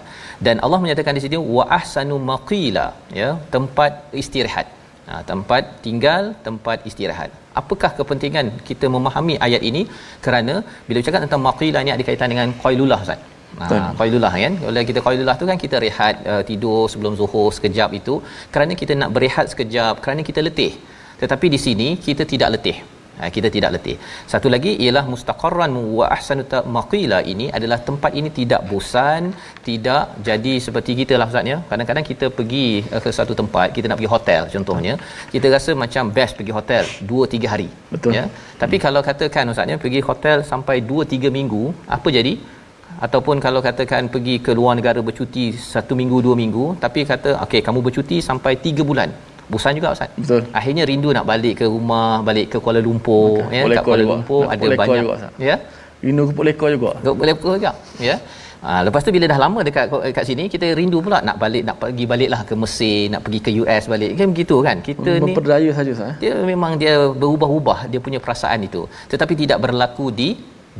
Dan 0.45 0.59
Allah 0.65 0.79
menyatakan 0.83 1.15
di 1.17 1.23
sini 1.25 1.38
wa 1.55 1.63
ahsanu 1.79 2.17
maqila 2.31 2.88
ya. 3.21 3.29
Tempat 3.55 4.11
istirahat 4.23 4.67
ha, 5.09 5.21
tempat 5.31 5.63
tinggal 5.85 6.23
tempat 6.47 6.85
istirahat. 6.89 7.31
Apakah 7.61 7.91
kepentingan 7.97 8.45
kita 8.69 8.85
memahami 8.95 9.35
ayat 9.47 9.63
ini? 9.69 9.81
Kerana 10.25 10.55
bila 10.89 10.99
cakap 11.07 11.21
tentang 11.25 11.41
maqila 11.47 11.81
ni 11.87 11.93
ada 11.95 12.05
kaitan 12.09 12.31
dengan 12.33 12.49
qailulah 12.63 12.99
ustaz. 13.05 13.19
Ha, 13.59 13.79
qailulah 13.99 14.33
kan? 14.43 14.53
Kalau 14.65 14.83
kita 14.91 14.99
qailulah 15.07 15.35
tu 15.41 15.45
kan 15.51 15.57
kita 15.65 15.75
rehat 15.85 16.15
uh, 16.33 16.43
tidur 16.49 16.81
sebelum 16.91 17.13
zuhur 17.21 17.49
sekejap 17.57 17.89
itu. 17.99 18.15
Kerana 18.53 18.73
kita 18.81 18.95
nak 19.01 19.11
berehat 19.17 19.45
sekejap 19.53 19.93
kerana 20.05 20.23
kita 20.29 20.41
letih. 20.47 20.73
Tetapi 21.21 21.45
di 21.55 21.59
sini 21.65 21.87
kita 22.07 22.23
tidak 22.33 22.51
letih 22.55 22.79
ha, 23.19 23.29
kita 23.35 23.47
tidak 23.55 23.71
letih. 23.75 23.95
Satu 24.33 24.47
lagi 24.55 24.71
ialah 24.83 25.03
mustaqarran 25.13 25.73
wa 25.97 26.05
ahsanu 26.15 26.43
maqila 26.75 27.19
ini 27.33 27.47
adalah 27.57 27.79
tempat 27.89 28.11
ini 28.19 28.29
tidak 28.39 28.61
bosan 28.71 29.23
tidak 29.69 30.03
jadi 30.29 30.53
seperti 30.65 30.91
kita 31.01 31.15
lah 31.21 31.27
ustaz 31.31 31.51
ya. 31.53 31.57
Kadang-kadang 31.71 32.05
kita 32.11 32.27
pergi 32.38 32.67
uh, 32.93 33.01
ke 33.05 33.11
satu 33.19 33.35
tempat 33.41 33.67
kita 33.77 33.85
nak 33.91 33.99
pergi 34.01 34.13
hotel 34.15 34.41
contohnya 34.55 34.93
kita 35.33 35.47
rasa 35.55 35.73
macam 35.83 36.03
best 36.19 36.35
pergi 36.39 36.53
hotel 36.59 36.83
2 37.13 37.33
3 37.35 37.53
hari 37.53 37.69
betul. 37.95 38.13
ya. 38.19 38.25
Tapi 38.63 38.75
hmm. 38.77 38.85
kalau 38.85 39.01
katakan 39.09 39.51
ustaz 39.55 39.73
ya 39.73 39.77
pergi 39.85 40.01
hotel 40.11 40.38
sampai 40.51 40.77
2 40.93 41.11
3 41.17 41.38
minggu 41.39 41.65
apa 41.97 42.09
jadi? 42.19 42.33
Ataupun 43.05 43.38
kalau 43.43 43.59
katakan 43.67 44.03
pergi 44.13 44.35
ke 44.45 44.51
luar 44.59 44.73
negara 44.79 44.99
bercuti 45.09 45.43
satu 45.73 45.93
minggu 45.99 46.17
dua 46.25 46.35
minggu 46.41 46.65
tapi 46.83 47.07
kata 47.11 47.29
okey 47.45 47.61
kamu 47.67 47.79
bercuti 47.88 48.17
sampai 48.29 48.53
tiga 48.65 48.83
bulan 48.89 49.09
bosan 49.51 49.74
juga 49.77 49.89
ustaz. 49.96 50.10
Betul. 50.22 50.41
Akhirnya 50.60 50.84
rindu 50.91 51.10
nak 51.18 51.25
balik 51.32 51.53
ke 51.60 51.65
rumah 51.75 52.22
balik 52.27 52.48
ke 52.53 52.58
Kuala 52.63 52.82
Lumpur 52.88 53.44
okay. 53.46 53.60
ya 53.60 53.63
kat 53.77 53.84
Kuala 53.88 54.03
juga. 54.06 54.15
Lumpur 54.15 54.41
nak 54.46 54.53
ada 54.53 54.68
banyak. 54.82 55.03
juga, 55.03 55.15
ya. 55.50 55.56
Rindu 56.06 56.24
ke 56.32 56.41
lekor 56.48 56.70
juga? 56.75 56.91
Ke 57.03 57.25
lekor 57.29 57.53
juga 57.60 57.72
ya. 58.10 58.15
Ha, 58.60 58.72
lepas 58.84 59.01
tu 59.08 59.12
bila 59.15 59.25
dah 59.32 59.39
lama 59.39 59.60
dekat 59.68 59.88
kat 60.15 60.24
sini 60.29 60.44
kita 60.53 60.68
rindu 60.79 61.00
pula 61.06 61.18
nak 61.27 61.39
balik 61.44 61.63
nak 61.68 61.79
pergi 61.82 62.03
baliklah 62.12 62.41
ke 62.48 62.53
Mesir 62.62 63.08
nak 63.12 63.22
pergi 63.25 63.39
ke 63.46 63.51
US 63.63 63.84
balik. 63.91 64.12
Kan 64.20 64.32
begitu 64.36 64.56
kan? 64.68 64.77
Kita 64.88 65.12
ni 65.27 65.32
berdaya 65.39 65.70
saja 65.77 65.91
sah. 66.00 66.13
dia 66.24 66.34
memang 66.51 66.75
dia 66.82 66.94
berubah-ubah 67.22 67.88
dia 67.91 68.00
punya 68.06 68.20
perasaan 68.25 68.60
itu. 68.68 68.84
Tetapi 69.12 69.34
tidak 69.44 69.60
berlaku 69.63 70.08
di 70.20 70.29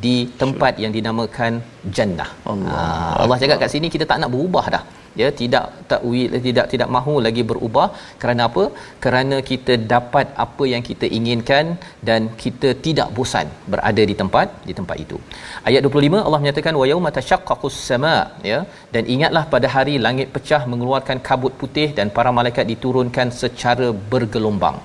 di 0.05 0.15
tempat 0.41 0.74
yang 0.84 0.93
dinamakan 0.98 1.53
jannah. 1.98 2.29
Allah, 2.51 2.74
ha, 2.74 3.25
Allah 3.25 3.38
cakap 3.41 3.58
kat 3.63 3.72
sini 3.75 3.88
kita 3.96 4.05
tak 4.12 4.19
nak 4.22 4.31
berubah 4.36 4.65
dah. 4.75 4.84
Ya, 5.22 5.27
tidak 5.39 5.63
tak 5.89 6.01
tidak 6.48 6.65
tidak 6.72 6.89
mahu 6.96 7.13
lagi 7.25 7.43
berubah 7.50 7.88
kerana 8.22 8.41
apa? 8.50 8.63
Kerana 9.03 9.38
kita 9.50 9.74
dapat 9.93 10.27
apa 10.46 10.63
yang 10.72 10.84
kita 10.89 11.05
inginkan 11.17 11.65
dan 12.10 12.29
kita 12.43 12.69
tidak 12.86 13.08
bosan 13.17 13.48
berada 13.74 14.03
di 14.12 14.15
tempat 14.22 14.48
di 14.67 14.74
tempat 14.79 14.98
itu. 15.05 15.17
Ayat 15.69 15.81
25 15.88 16.22
Allah 16.27 16.39
menyatakan 16.43 16.77
wa 16.81 16.86
yauma 16.91 17.12
tashaqqaqus 17.17 17.79
sama 17.89 18.15
ya 18.51 18.60
dan 18.93 19.03
ingatlah 19.15 19.43
pada 19.55 19.67
hari 19.75 19.98
langit 20.05 20.29
pecah 20.36 20.62
mengeluarkan 20.72 21.19
kabut 21.29 21.55
putih 21.63 21.89
dan 22.00 22.10
para 22.19 22.31
malaikat 22.39 22.67
diturunkan 22.74 23.29
secara 23.41 23.89
bergelombang. 24.13 24.79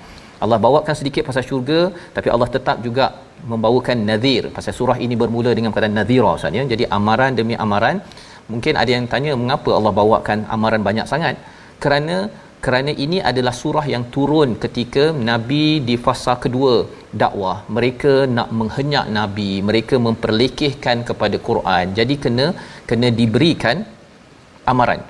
Allah 0.45 0.59
bawakan 0.67 0.95
sedikit 1.01 1.23
pasal 1.29 1.45
syurga 1.51 1.81
tapi 2.17 2.29
Allah 2.35 2.49
tetap 2.57 2.79
juga 2.87 3.07
membawakan 3.53 3.99
nazir 4.09 4.43
pasal 4.57 4.73
surah 4.79 4.99
ini 5.05 5.15
bermula 5.23 5.51
dengan 5.59 5.71
perkataan 5.75 5.99
nazira 6.01 6.31
ustaz 6.39 6.59
ya. 6.59 6.65
Jadi 6.73 6.85
amaran 6.99 7.33
demi 7.41 7.57
amaran. 7.65 7.99
Mungkin 8.53 8.75
ada 8.83 8.91
yang 8.97 9.07
tanya 9.13 9.33
mengapa 9.43 9.71
Allah 9.79 9.93
bawakan 10.01 10.39
amaran 10.55 10.83
banyak 10.89 11.07
sangat? 11.13 11.37
Kerana 11.83 12.17
kerana 12.65 12.93
ini 13.05 13.19
adalah 13.31 13.55
surah 13.63 13.87
yang 13.95 14.05
turun 14.15 14.51
ketika 14.63 15.05
nabi 15.31 15.65
di 15.89 15.97
fasa 16.05 16.35
kedua 16.45 16.75
dakwah. 17.23 17.57
Mereka 17.77 18.15
nak 18.37 18.49
menghenyak 18.59 19.09
nabi. 19.19 19.51
Mereka 19.69 19.97
memperlekehkan 20.07 21.05
kepada 21.09 21.37
Quran. 21.49 21.93
Jadi 21.99 22.17
kena 22.25 22.47
kena 22.91 23.11
diberikan 23.21 23.79
amaran 24.73 25.01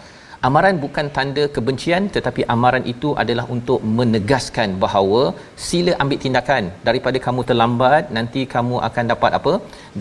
amaran 0.46 0.76
bukan 0.84 1.06
tanda 1.16 1.44
kebencian 1.56 2.04
tetapi 2.14 2.42
amaran 2.54 2.84
itu 2.92 3.10
adalah 3.22 3.44
untuk 3.54 3.80
menegaskan 3.98 4.70
bahawa 4.84 5.22
sila 5.66 5.92
ambil 6.02 6.18
tindakan 6.24 6.64
daripada 6.88 7.18
kamu 7.26 7.42
terlambat 7.50 8.12
nanti 8.16 8.42
kamu 8.54 8.76
akan 8.88 9.04
dapat 9.12 9.32
apa? 9.38 9.52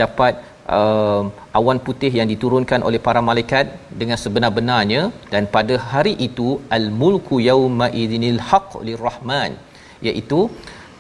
Dapat 0.04 0.34
uh, 0.78 1.24
awan 1.60 1.80
putih 1.88 2.12
yang 2.20 2.28
diturunkan 2.34 2.82
oleh 2.90 3.02
para 3.08 3.22
malaikat 3.30 3.66
dengan 4.02 4.20
sebenar-benarnya. 4.24 5.02
Dan 5.34 5.46
pada 5.56 5.78
hari 5.92 6.16
itu 6.28 6.48
al 6.78 6.88
mulku 7.02 7.38
yauma 7.50 7.90
idinil 8.04 8.42
haq 8.50 8.70
lirrahman 8.88 9.54
iaitu 10.10 10.40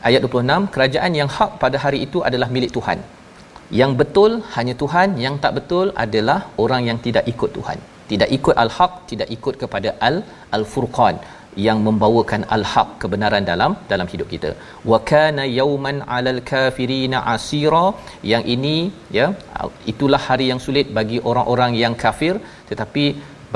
ayat 0.07 0.21
26 0.27 0.71
kerajaan 0.75 1.13
yang 1.21 1.29
hak 1.37 1.51
pada 1.63 1.77
hari 1.85 1.99
itu 2.07 2.19
adalah 2.29 2.49
milik 2.57 2.71
Tuhan. 2.77 2.99
Yang 3.79 3.91
betul 4.01 4.31
hanya 4.55 4.73
Tuhan 4.83 5.09
yang 5.25 5.35
tak 5.43 5.53
betul 5.57 5.87
adalah 6.05 6.39
orang 6.63 6.81
yang 6.91 6.97
tidak 7.05 7.25
ikut 7.33 7.51
Tuhan 7.57 7.79
tidak 8.11 8.29
ikut 8.37 8.55
al-haq 8.63 8.91
tidak 9.11 9.29
ikut 9.37 9.55
kepada 9.63 9.91
al 10.07 10.17
al-furqan 10.57 11.17
yang 11.65 11.79
membawakan 11.87 12.41
al-haq 12.55 12.89
kebenaran 13.01 13.43
dalam 13.49 13.71
dalam 13.91 14.07
hidup 14.13 14.27
kita. 14.33 14.51
Wa 14.91 14.99
kana 15.11 15.43
yawman 15.59 15.97
'alal 16.15 16.41
kafirina 16.51 17.19
asira. 17.35 17.85
Yang 18.31 18.43
ini 18.55 18.75
ya 19.17 19.27
itulah 19.91 20.21
hari 20.27 20.47
yang 20.51 20.61
sulit 20.67 20.89
bagi 20.99 21.19
orang-orang 21.31 21.73
yang 21.83 21.95
kafir. 22.05 22.35
Tetapi 22.71 23.05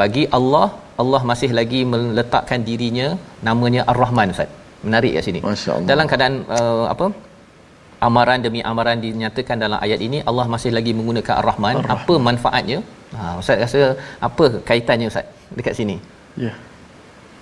bagi 0.01 0.25
Allah 0.39 0.67
Allah 1.03 1.21
masih 1.31 1.49
lagi 1.59 1.81
meletakkan 1.93 2.61
dirinya 2.69 3.07
namanya 3.47 3.81
Ar-Rahman 3.93 4.33
Ustaz. 4.35 4.51
Menarik 4.87 5.13
kat 5.17 5.23
sini. 5.27 5.39
Dalam 5.91 6.05
keadaan 6.11 6.35
uh, 6.57 6.85
apa 6.93 7.05
amaran 8.07 8.39
demi 8.45 8.61
amaran 8.71 8.97
dinyatakan 9.05 9.57
dalam 9.63 9.79
ayat 9.85 9.99
ini 10.07 10.19
Allah 10.29 10.45
masih 10.53 10.71
lagi 10.77 10.91
menggunakan 10.97 11.35
Ar-Rahman 11.41 11.75
Ar-Rahman. 11.81 12.03
apa 12.05 12.15
manfaatnya 12.29 12.79
Ha 13.17 13.27
ustaz 13.41 13.59
rasa 13.63 13.81
apa 14.27 14.45
kaitannya 14.69 15.07
ustaz 15.11 15.25
dekat 15.57 15.73
sini? 15.79 15.95
Ya. 16.43 16.45
Yeah. 16.45 16.55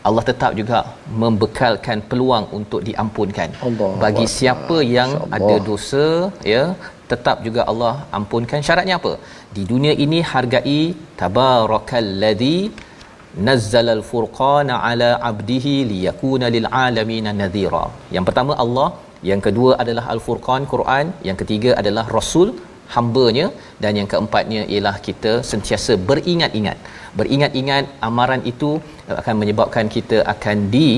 Allah 0.07 0.23
tetap 0.29 0.51
juga 0.59 0.79
membekalkan 1.21 1.99
peluang 2.09 2.45
untuk 2.57 2.81
diampunkan. 2.87 3.49
Allah 3.67 3.89
Bagi 4.03 4.25
Allah. 4.25 4.35
siapa 4.37 4.77
yang 4.97 5.11
Allah. 5.21 5.37
ada 5.37 5.55
dosa 5.69 6.05
ya 6.53 6.63
tetap 7.11 7.37
juga 7.45 7.61
Allah 7.71 7.93
ampunkan. 8.17 8.61
Syaratnya 8.67 8.95
apa? 9.01 9.13
Di 9.55 9.63
dunia 9.71 9.93
ini 10.05 10.19
hargai 10.31 10.81
tabarakallazi 11.21 12.57
nazzala 13.47 13.93
al-furqana 13.99 14.75
ala 14.89 15.09
'abdihi 15.29 15.73
liyakuna 15.91 16.47
lil 16.55 16.67
'alamin 16.83 17.27
nadhira. 17.41 17.85
Yang 18.15 18.25
pertama 18.29 18.53
Allah, 18.65 18.87
yang 19.29 19.41
kedua 19.47 19.71
adalah 19.83 20.05
al-furqan 20.13 20.63
Quran, 20.73 21.05
yang 21.27 21.37
ketiga 21.41 21.71
adalah 21.81 22.05
rasul 22.17 22.49
hambanya. 22.95 23.45
Dan 23.83 23.93
yang 23.99 24.07
keempatnya 24.11 24.61
ialah 24.73 24.95
kita 25.07 25.33
sentiasa 25.51 25.93
beringat-ingat. 26.09 26.77
Beringat-ingat 27.19 27.85
amaran 28.07 28.41
itu 28.51 28.69
akan 29.21 29.35
menyebabkan 29.41 29.85
kita 29.95 30.17
akan 30.33 30.57
di 30.75 30.89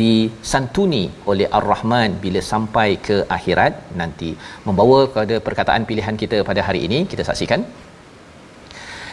disantuni 0.00 1.04
oleh 1.30 1.46
Ar-Rahman 1.58 2.10
bila 2.24 2.40
sampai 2.52 2.88
ke 3.08 3.16
akhirat 3.36 3.72
nanti. 4.00 4.30
Membawa 4.68 4.98
kepada 5.10 5.36
perkataan 5.48 5.84
pilihan 5.90 6.18
kita 6.22 6.40
pada 6.50 6.62
hari 6.68 6.82
ini 6.88 7.00
kita 7.12 7.24
saksikan. 7.30 7.62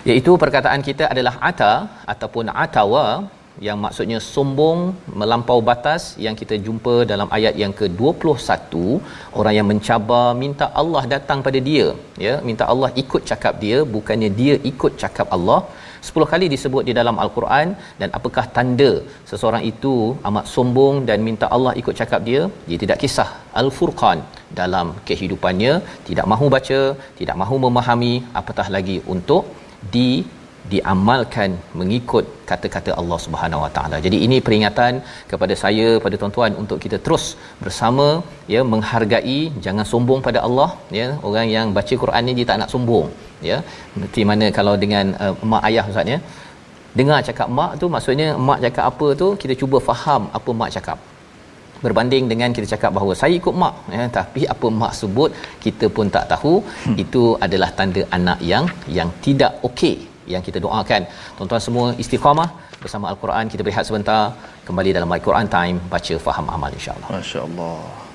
Iaitu 0.09 0.31
perkataan 0.43 0.81
kita 0.89 1.05
adalah 1.13 1.35
ata 1.51 1.73
ataupun 2.13 2.47
atawa 2.65 3.05
yang 3.67 3.77
maksudnya 3.85 4.19
sombong 4.33 4.79
melampau 5.19 5.57
batas 5.69 6.03
yang 6.25 6.35
kita 6.41 6.55
jumpa 6.65 6.95
dalam 7.11 7.29
ayat 7.37 7.55
yang 7.61 7.73
ke-21 7.79 8.73
orang 9.39 9.53
yang 9.57 9.67
mencabar 9.71 10.25
minta 10.43 10.67
Allah 10.81 11.03
datang 11.13 11.41
pada 11.47 11.59
dia 11.69 11.87
ya 12.25 12.33
minta 12.49 12.65
Allah 12.73 12.89
ikut 13.03 13.23
cakap 13.31 13.55
dia 13.65 13.79
bukannya 13.95 14.31
dia 14.41 14.55
ikut 14.71 14.95
cakap 15.03 15.29
Allah. 15.37 15.61
10 16.07 16.31
kali 16.31 16.45
disebut 16.53 16.83
di 16.87 16.93
dalam 16.99 17.15
al-Quran 17.23 17.67
dan 18.01 18.09
apakah 18.17 18.43
tanda 18.55 18.91
seseorang 19.29 19.63
itu 19.71 19.93
amat 20.29 20.45
sombong 20.53 20.95
dan 21.09 21.19
minta 21.27 21.47
Allah 21.55 21.73
ikut 21.81 21.95
cakap 22.01 22.21
dia? 22.29 22.41
Dia 22.69 22.79
tidak 22.83 22.99
kisah. 23.03 23.29
al-Furqan 23.61 24.19
dalam 24.59 24.87
kehidupannya 25.07 25.73
tidak 26.07 26.25
mahu 26.31 26.45
baca 26.55 26.81
tidak 27.19 27.35
mahu 27.41 27.55
memahami 27.65 28.13
apatah 28.41 28.67
lagi 28.75 28.97
untuk 29.13 29.43
di 29.95 30.09
diamalkan 30.73 31.49
mengikut 31.79 32.25
kata-kata 32.49 32.91
Allah 33.01 33.19
Subhanahu 33.25 33.63
Wa 33.65 33.71
Taala. 33.75 33.97
Jadi 34.05 34.17
ini 34.25 34.37
peringatan 34.47 34.93
kepada 35.31 35.53
saya 35.63 35.87
pada 36.05 36.15
tuan-tuan 36.21 36.53
untuk 36.61 36.77
kita 36.85 36.97
terus 37.05 37.25
bersama 37.63 38.07
ya 38.53 38.61
menghargai 38.73 39.39
jangan 39.65 39.85
sombong 39.91 40.21
pada 40.27 40.41
Allah 40.47 40.69
ya 40.99 41.07
orang 41.29 41.47
yang 41.55 41.67
baca 41.77 41.93
Quran 42.03 42.23
ni 42.29 42.35
dia 42.39 42.47
tak 42.51 42.59
nak 42.63 42.71
sombong 42.73 43.07
ya. 43.49 43.59
Seperti 43.93 44.23
mana 44.31 44.47
kalau 44.59 44.75
dengan 44.83 45.05
uh, 45.23 45.33
mak 45.53 45.63
ayah 45.69 45.85
ustaz 45.93 46.13
ya. 46.15 46.19
Dengar 46.99 47.19
cakap 47.29 47.47
mak 47.57 47.71
tu 47.81 47.87
maksudnya 47.95 48.27
mak 48.49 48.59
cakap 48.65 48.83
apa 48.91 49.07
tu 49.21 49.29
kita 49.41 49.53
cuba 49.61 49.79
faham 49.89 50.21
apa 50.39 50.51
mak 50.61 50.71
cakap 50.77 50.99
berbanding 51.83 52.25
dengan 52.31 52.49
kita 52.55 52.67
cakap 52.73 52.91
bahawa 52.97 53.13
saya 53.21 53.33
ikut 53.41 53.55
mak 53.63 53.75
ya 53.97 54.05
tapi 54.17 54.41
apa 54.53 54.67
mak 54.81 54.93
sebut 54.99 55.31
kita 55.65 55.85
pun 55.97 56.07
tak 56.15 56.25
tahu 56.33 56.53
hmm. 56.59 56.95
itu 57.03 57.23
adalah 57.45 57.69
tanda 57.79 58.03
anak 58.17 58.39
yang 58.51 58.65
yang 58.97 59.09
tidak 59.25 59.53
okey 59.69 59.95
yang 60.33 60.43
kita 60.47 60.59
doakan. 60.65 61.01
Tuan-tuan 61.37 61.61
semua 61.67 61.87
istiqamah 62.03 62.49
bersama 62.83 63.05
Al-Quran. 63.11 63.45
Kita 63.53 63.61
berehat 63.65 63.85
sebentar 63.89 64.21
kembali 64.67 64.89
dalam 64.97 65.09
My 65.13 65.21
Quran 65.27 65.47
Time 65.57 65.77
baca 65.93 66.15
faham 66.27 66.45
amal 66.55 66.71
insya-Allah. 66.79 67.09
Masya-Allah. 67.17 68.08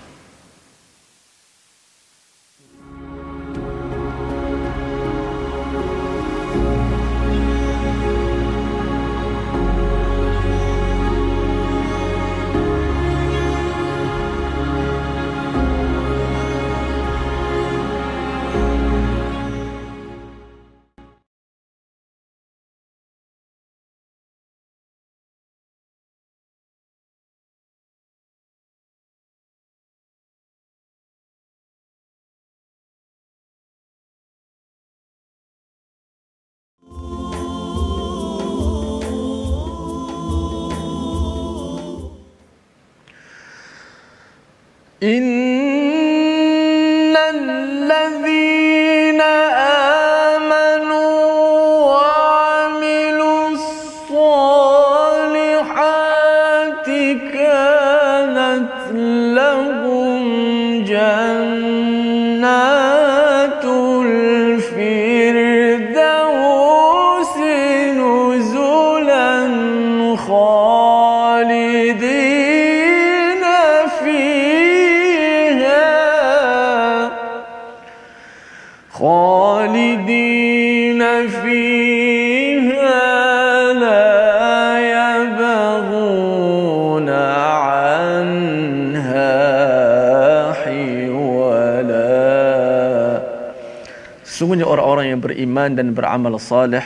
Beriman 95.44 95.76
dan 95.76 95.92
beramal 95.92 96.40
saleh 96.40 96.80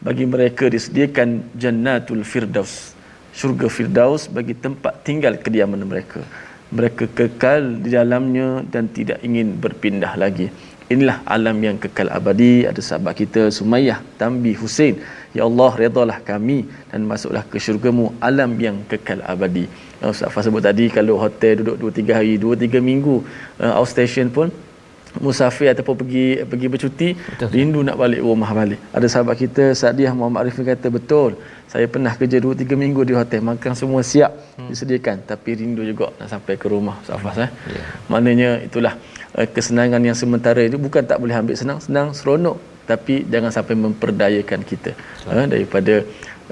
bagi 0.00 0.24
mereka 0.24 0.64
disediakan 0.72 1.28
jannatul 1.62 2.24
firdaus. 2.24 2.96
Syurga 3.36 3.68
firdaus 3.68 4.32
bagi 4.32 4.56
tempat 4.56 5.04
tinggal 5.04 5.36
kediaman 5.36 5.84
mereka. 5.84 6.24
Mereka 6.72 7.04
kekal 7.12 7.84
di 7.84 7.92
dalamnya 7.92 8.64
dan 8.72 8.88
tidak 8.96 9.20
ingin 9.20 9.60
berpindah 9.60 10.16
lagi. 10.16 10.48
Inilah 10.88 11.20
alam 11.28 11.56
yang 11.60 11.76
kekal 11.76 12.08
abadi. 12.08 12.64
Ada 12.64 12.80
sahabat 12.80 13.12
kita 13.20 13.52
Sumayyah 13.52 14.00
Tambi 14.16 14.56
Hussein. 14.56 14.96
Ya 15.36 15.44
Allah 15.48 15.70
redalah 15.82 16.18
kami 16.24 16.64
dan 16.88 17.04
masuklah 17.04 17.44
ke 17.44 17.60
syurgamu 17.60 18.16
alam 18.28 18.56
yang 18.56 18.80
kekal 18.88 19.20
abadi. 19.32 19.68
Uh, 20.00 20.12
Ustaz 20.16 20.32
Fah 20.32 20.42
sebut 20.44 20.64
tadi 20.64 20.88
kalau 20.96 21.20
hotel 21.20 21.60
duduk 21.60 21.92
2-3 21.92 22.18
hari, 22.18 22.34
2-3 22.40 22.80
minggu 22.80 23.16
uh, 23.60 23.72
outstation 23.80 24.32
pun 24.32 24.48
musafir 25.20 25.68
ataupun 25.72 25.94
pergi 26.00 26.26
pergi 26.50 26.66
bercuti 26.74 27.08
Betul. 27.12 27.48
rindu 27.56 27.80
nak 27.84 27.96
balik 28.00 28.20
rumah 28.24 28.50
balik. 28.56 28.80
Ada 28.96 29.06
sahabat 29.12 29.36
kita 29.44 29.64
Sadiah 29.80 30.12
Muhammad 30.16 30.48
Arifin 30.48 30.64
kata 30.64 30.88
betul. 30.88 31.36
Saya 31.72 31.86
pernah 31.94 32.12
kerja 32.20 32.36
2 32.40 32.52
3 32.62 32.82
minggu 32.82 33.02
di 33.08 33.14
hotel, 33.16 33.40
makan 33.44 33.72
semua 33.80 34.00
siap 34.12 34.32
hmm. 34.56 34.68
disediakan 34.72 35.16
tapi 35.30 35.50
rindu 35.60 35.82
juga 35.84 36.06
nak 36.18 36.28
sampai 36.32 36.54
ke 36.62 36.66
rumah 36.74 36.96
Safas 37.08 37.36
eh. 37.46 37.50
Ya. 37.76 37.84
Maknanya 38.12 38.50
itulah 38.68 38.94
uh, 39.36 39.46
kesenangan 39.54 40.00
yang 40.08 40.16
sementara 40.22 40.60
itu 40.68 40.80
bukan 40.86 41.04
tak 41.10 41.18
boleh 41.20 41.36
ambil 41.36 41.56
senang, 41.60 41.78
senang 41.86 42.08
seronok 42.16 42.56
tapi 42.88 43.14
jangan 43.32 43.52
sampai 43.56 43.74
memperdayakan 43.84 44.60
kita 44.70 44.90
uh, 45.28 45.46
daripada 45.48 45.94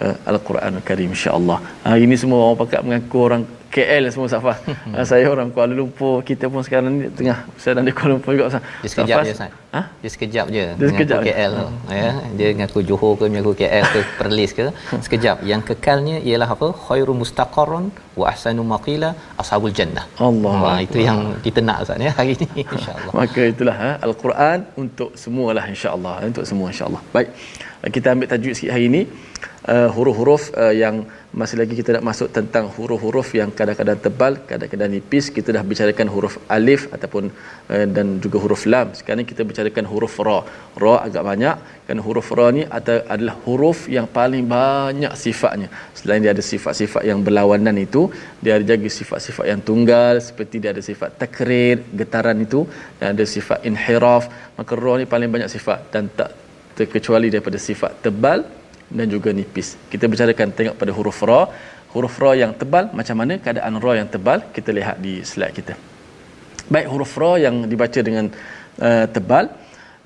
uh, 0.05 0.15
Al-Quran 0.31 0.73
Al-Karim 0.81 1.11
insya-Allah. 1.17 1.59
Uh, 1.87 1.97
ini 2.05 2.15
semua 2.17 2.39
orang 2.45 2.59
pakat 2.63 2.81
mengaku 2.87 3.19
orang 3.29 3.43
KL 3.71 4.05
semua 4.11 4.29
Safas. 4.35 4.59
uh, 4.67 5.07
saya 5.07 5.25
orang 5.31 5.49
Kuala 5.55 5.73
Lumpur, 5.79 6.27
kita 6.27 6.51
pun 6.53 6.61
sekarang 6.67 6.91
ni 6.91 7.07
tengah 7.19 7.39
sedang 7.55 7.87
di 7.89 7.93
Kuala 7.97 8.11
Lumpur 8.19 8.35
juga 8.35 8.47
Ustaz. 8.51 8.63
Dia 8.83 8.91
sekejap 8.93 9.17
Safas, 9.17 9.27
je 9.29 9.33
Ustaz. 9.39 9.51
Ha? 9.77 9.81
Dia 10.03 10.11
sekejap 10.15 10.47
je. 10.57 10.65
Dia 10.81 10.87
sekejap 10.91 11.19
mengaku 11.23 11.31
je. 11.31 11.35
KL 11.39 11.53
tu. 11.61 11.67
Ya, 12.01 12.11
dia 12.39 12.49
mengaku 12.55 12.79
Johor 12.89 13.13
ke 13.19 13.25
mengaku 13.33 13.53
KL 13.61 13.85
ke 13.95 14.01
Perlis 14.21 14.51
ke. 14.59 14.67
Sekejap. 15.07 15.37
Yang 15.51 15.63
kekalnya 15.71 16.17
ialah 16.29 16.49
apa? 16.57 16.69
Khairu 16.87 17.15
mustaqarrun 17.23 17.87
wa 18.21 18.27
ahsanu 18.33 18.63
maqila 18.75 19.11
ashabul 19.43 19.75
jannah. 19.79 20.05
Allah. 20.29 20.55
Wah, 20.67 20.79
itu 20.87 20.99
yang 21.09 21.21
kita 21.47 21.63
nak 21.69 21.87
Ustaz 21.87 22.03
ya 22.07 22.13
hari 22.19 22.35
ini 22.35 22.63
insya-Allah. 22.77 23.13
Maka 23.21 23.41
itulah 23.55 23.77
ha, 23.83 23.91
Al-Quran 24.09 24.59
untuk 24.83 25.11
semualah 25.23 25.65
insya-Allah 25.75 26.15
untuk 26.31 26.43
semua 26.53 26.69
insya-Allah. 26.75 27.03
Baik. 27.15 27.31
Kita 27.81 28.13
ambil 28.13 28.29
tajuk 28.29 28.53
sikit 28.53 28.73
hari 28.77 28.93
ini 28.93 29.03
uh, 29.73 29.89
huruf-huruf 29.97 30.53
uh, 30.53 30.75
yang 30.83 31.09
masih 31.41 31.57
lagi 31.61 31.75
kita 31.79 31.97
nak 31.97 32.05
masuk 32.09 32.29
tentang 32.37 32.65
huruf-huruf 32.77 33.29
yang 33.39 33.49
kadang-kadang 33.59 33.99
tebal, 34.05 34.33
kadang-kadang 34.51 34.91
nipis. 34.93 35.33
Kita 35.37 35.49
dah 35.57 35.63
bicarakan 35.71 36.09
huruf 36.15 36.35
alif 36.57 36.83
ataupun 36.97 37.33
uh, 37.73 37.87
dan 37.95 38.07
juga 38.25 38.37
huruf 38.45 38.65
lam. 38.73 38.93
Sekarang 38.99 39.25
kita 39.31 39.49
bicarakan 39.51 39.89
huruf 39.93 40.17
ra. 40.27 40.39
Ra 40.83 40.95
agak 41.07 41.25
banyak 41.31 41.57
kerana 41.87 42.03
huruf 42.09 42.29
ra 42.37 42.47
ni 42.59 42.63
ada- 42.79 43.05
adalah 43.15 43.37
huruf 43.47 43.89
yang 43.97 44.07
paling 44.19 44.45
banyak 44.45 45.17
sifatnya. 45.25 45.73
Selain 45.97 46.21
dia 46.21 46.33
ada 46.37 46.45
sifat-sifat 46.53 47.03
yang 47.11 47.25
berlawanan 47.25 47.81
itu, 47.87 48.13
dia 48.45 48.61
ada 48.61 48.65
jaga 48.73 48.93
sifat-sifat 48.99 49.47
yang 49.53 49.63
tunggal 49.71 50.21
seperti 50.29 50.57
dia 50.61 50.77
ada 50.77 50.85
sifat 50.91 51.17
takrir, 51.23 51.81
getaran 51.97 52.37
itu 52.47 52.69
dan 53.01 53.17
ada 53.17 53.25
sifat 53.25 53.65
inhiraf. 53.65 54.29
Maka 54.61 54.73
ra 54.85 54.95
ni 55.01 55.09
paling 55.15 55.33
banyak 55.33 55.49
sifat 55.57 55.89
dan 55.97 56.13
tak 56.21 56.50
terkecuali 56.79 57.29
daripada 57.35 57.59
sifat 57.69 58.03
tebal 58.05 58.47
dan 58.91 59.07
juga 59.15 59.31
nipis. 59.39 59.79
Kita 59.93 60.05
bicarakan 60.13 60.51
tengok 60.59 60.77
pada 60.81 60.93
huruf 60.99 61.21
ra. 61.31 61.41
Huruf 61.95 62.17
ra 62.23 62.33
yang 62.43 62.53
tebal 62.61 62.85
macam 62.99 63.17
mana 63.21 63.35
keadaan 63.45 63.75
ra 63.85 63.93
yang 63.99 64.09
tebal 64.15 64.39
kita 64.57 64.71
lihat 64.79 64.97
di 65.05 65.15
slide 65.31 65.55
kita. 65.59 65.75
Baik 66.71 66.87
huruf 66.93 67.15
ra 67.23 67.33
yang 67.45 67.67
dibaca 67.73 68.01
dengan 68.09 68.27
uh, 68.79 69.07
tebal 69.17 69.45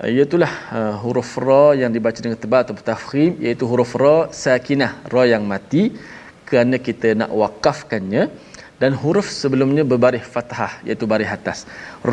uh, 0.01 0.09
iaitulah 0.09 0.53
uh, 0.77 0.95
huruf 1.03 1.31
ra 1.45 1.77
yang 1.81 1.91
dibaca 1.93 2.19
dengan 2.25 2.39
tebal 2.43 2.61
atau 2.65 2.73
tafkhim 2.91 3.37
iaitu 3.45 3.69
huruf 3.71 3.93
ra 4.01 4.15
sakinah 4.43 4.91
ra 5.13 5.23
yang 5.33 5.45
mati 5.45 5.93
kerana 6.49 6.77
kita 6.87 7.13
nak 7.21 7.29
wakafkannya 7.41 8.23
dan 8.81 8.91
huruf 9.01 9.27
sebelumnya 9.41 9.83
berbaris 9.91 10.25
fathah 10.33 10.71
iaitu 10.87 11.05
baris 11.11 11.29
atas. 11.37 11.59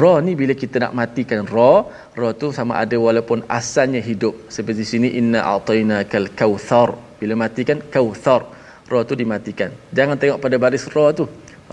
Ra 0.00 0.14
ni 0.26 0.32
bila 0.40 0.54
kita 0.62 0.76
nak 0.84 0.92
matikan 1.00 1.42
ra, 1.54 1.72
ra 2.20 2.28
tu 2.42 2.48
sama 2.58 2.78
ada 2.82 2.96
walaupun 3.06 3.42
asalnya 3.58 4.00
hidup. 4.08 4.34
Seperti 4.56 4.82
sini 4.92 5.08
inna 5.20 5.40
a'tainakal 5.52 6.28
kautsar. 6.40 6.90
Bila 7.20 7.34
matikan 7.44 7.78
kautsar, 7.94 8.42
ra 8.90 9.00
tu 9.08 9.14
dimatikan. 9.22 9.70
Jangan 9.98 10.16
tengok 10.22 10.38
pada 10.44 10.56
baris 10.64 10.86
ra 10.94 11.06
tu. 11.20 11.26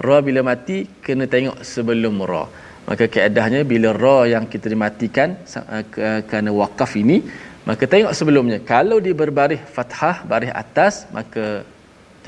Ra 0.06 0.18
bila 0.28 0.42
mati 0.50 0.78
kena 1.06 1.26
tengok 1.36 1.58
sebelum 1.74 2.18
ra. 2.32 2.44
Maka 2.90 3.06
keadaannya 3.14 3.62
bila 3.72 3.90
ra 4.04 4.20
yang 4.34 4.46
kita 4.54 4.66
dimatikan 4.74 5.38
uh, 5.62 5.84
ke- 5.94 6.22
kerana 6.26 6.50
wakaf 6.62 6.98
ini, 6.98 7.18
maka 7.70 7.86
tengok 7.94 8.14
sebelumnya. 8.20 8.58
Kalau 8.74 8.98
dia 9.06 9.14
berbaris 9.14 9.62
fathah, 9.76 10.26
baris 10.32 10.50
atas, 10.64 11.06
maka 11.18 11.46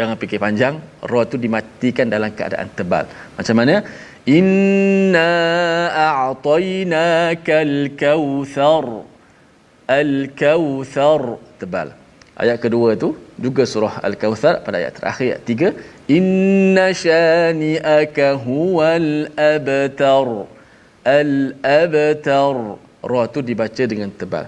jangan 0.02 0.18
fikir 0.24 0.40
panjang. 0.46 0.76
Ra 1.12 1.22
tu 1.32 1.38
dimatikan 1.46 2.08
dalam 2.16 2.32
keadaan 2.40 2.70
tebal. 2.80 3.06
Macam 3.38 3.56
mana? 3.62 3.76
Inna 4.38 5.32
a'tainakal 6.10 7.76
kautsar. 8.02 8.86
Al-Kautsar 10.00 11.22
tebal. 11.60 11.90
Ayat 12.42 12.58
kedua 12.64 12.96
tu 13.02 13.10
juga 13.46 13.64
surah 13.72 13.96
Al-Kautsar 14.08 14.54
pada 14.66 14.80
ayat 14.82 14.94
terakhir 14.98 15.26
ayat 15.30 15.44
tiga. 15.50 15.68
Inna 16.18 16.86
shani'aka 17.06 18.28
huwal 18.46 19.10
abtar. 19.36 20.30
Al-abtar. 21.18 22.58
Ra 23.12 23.24
tu 23.34 23.40
dibaca 23.50 23.84
dengan 23.92 24.10
tebal. 24.22 24.46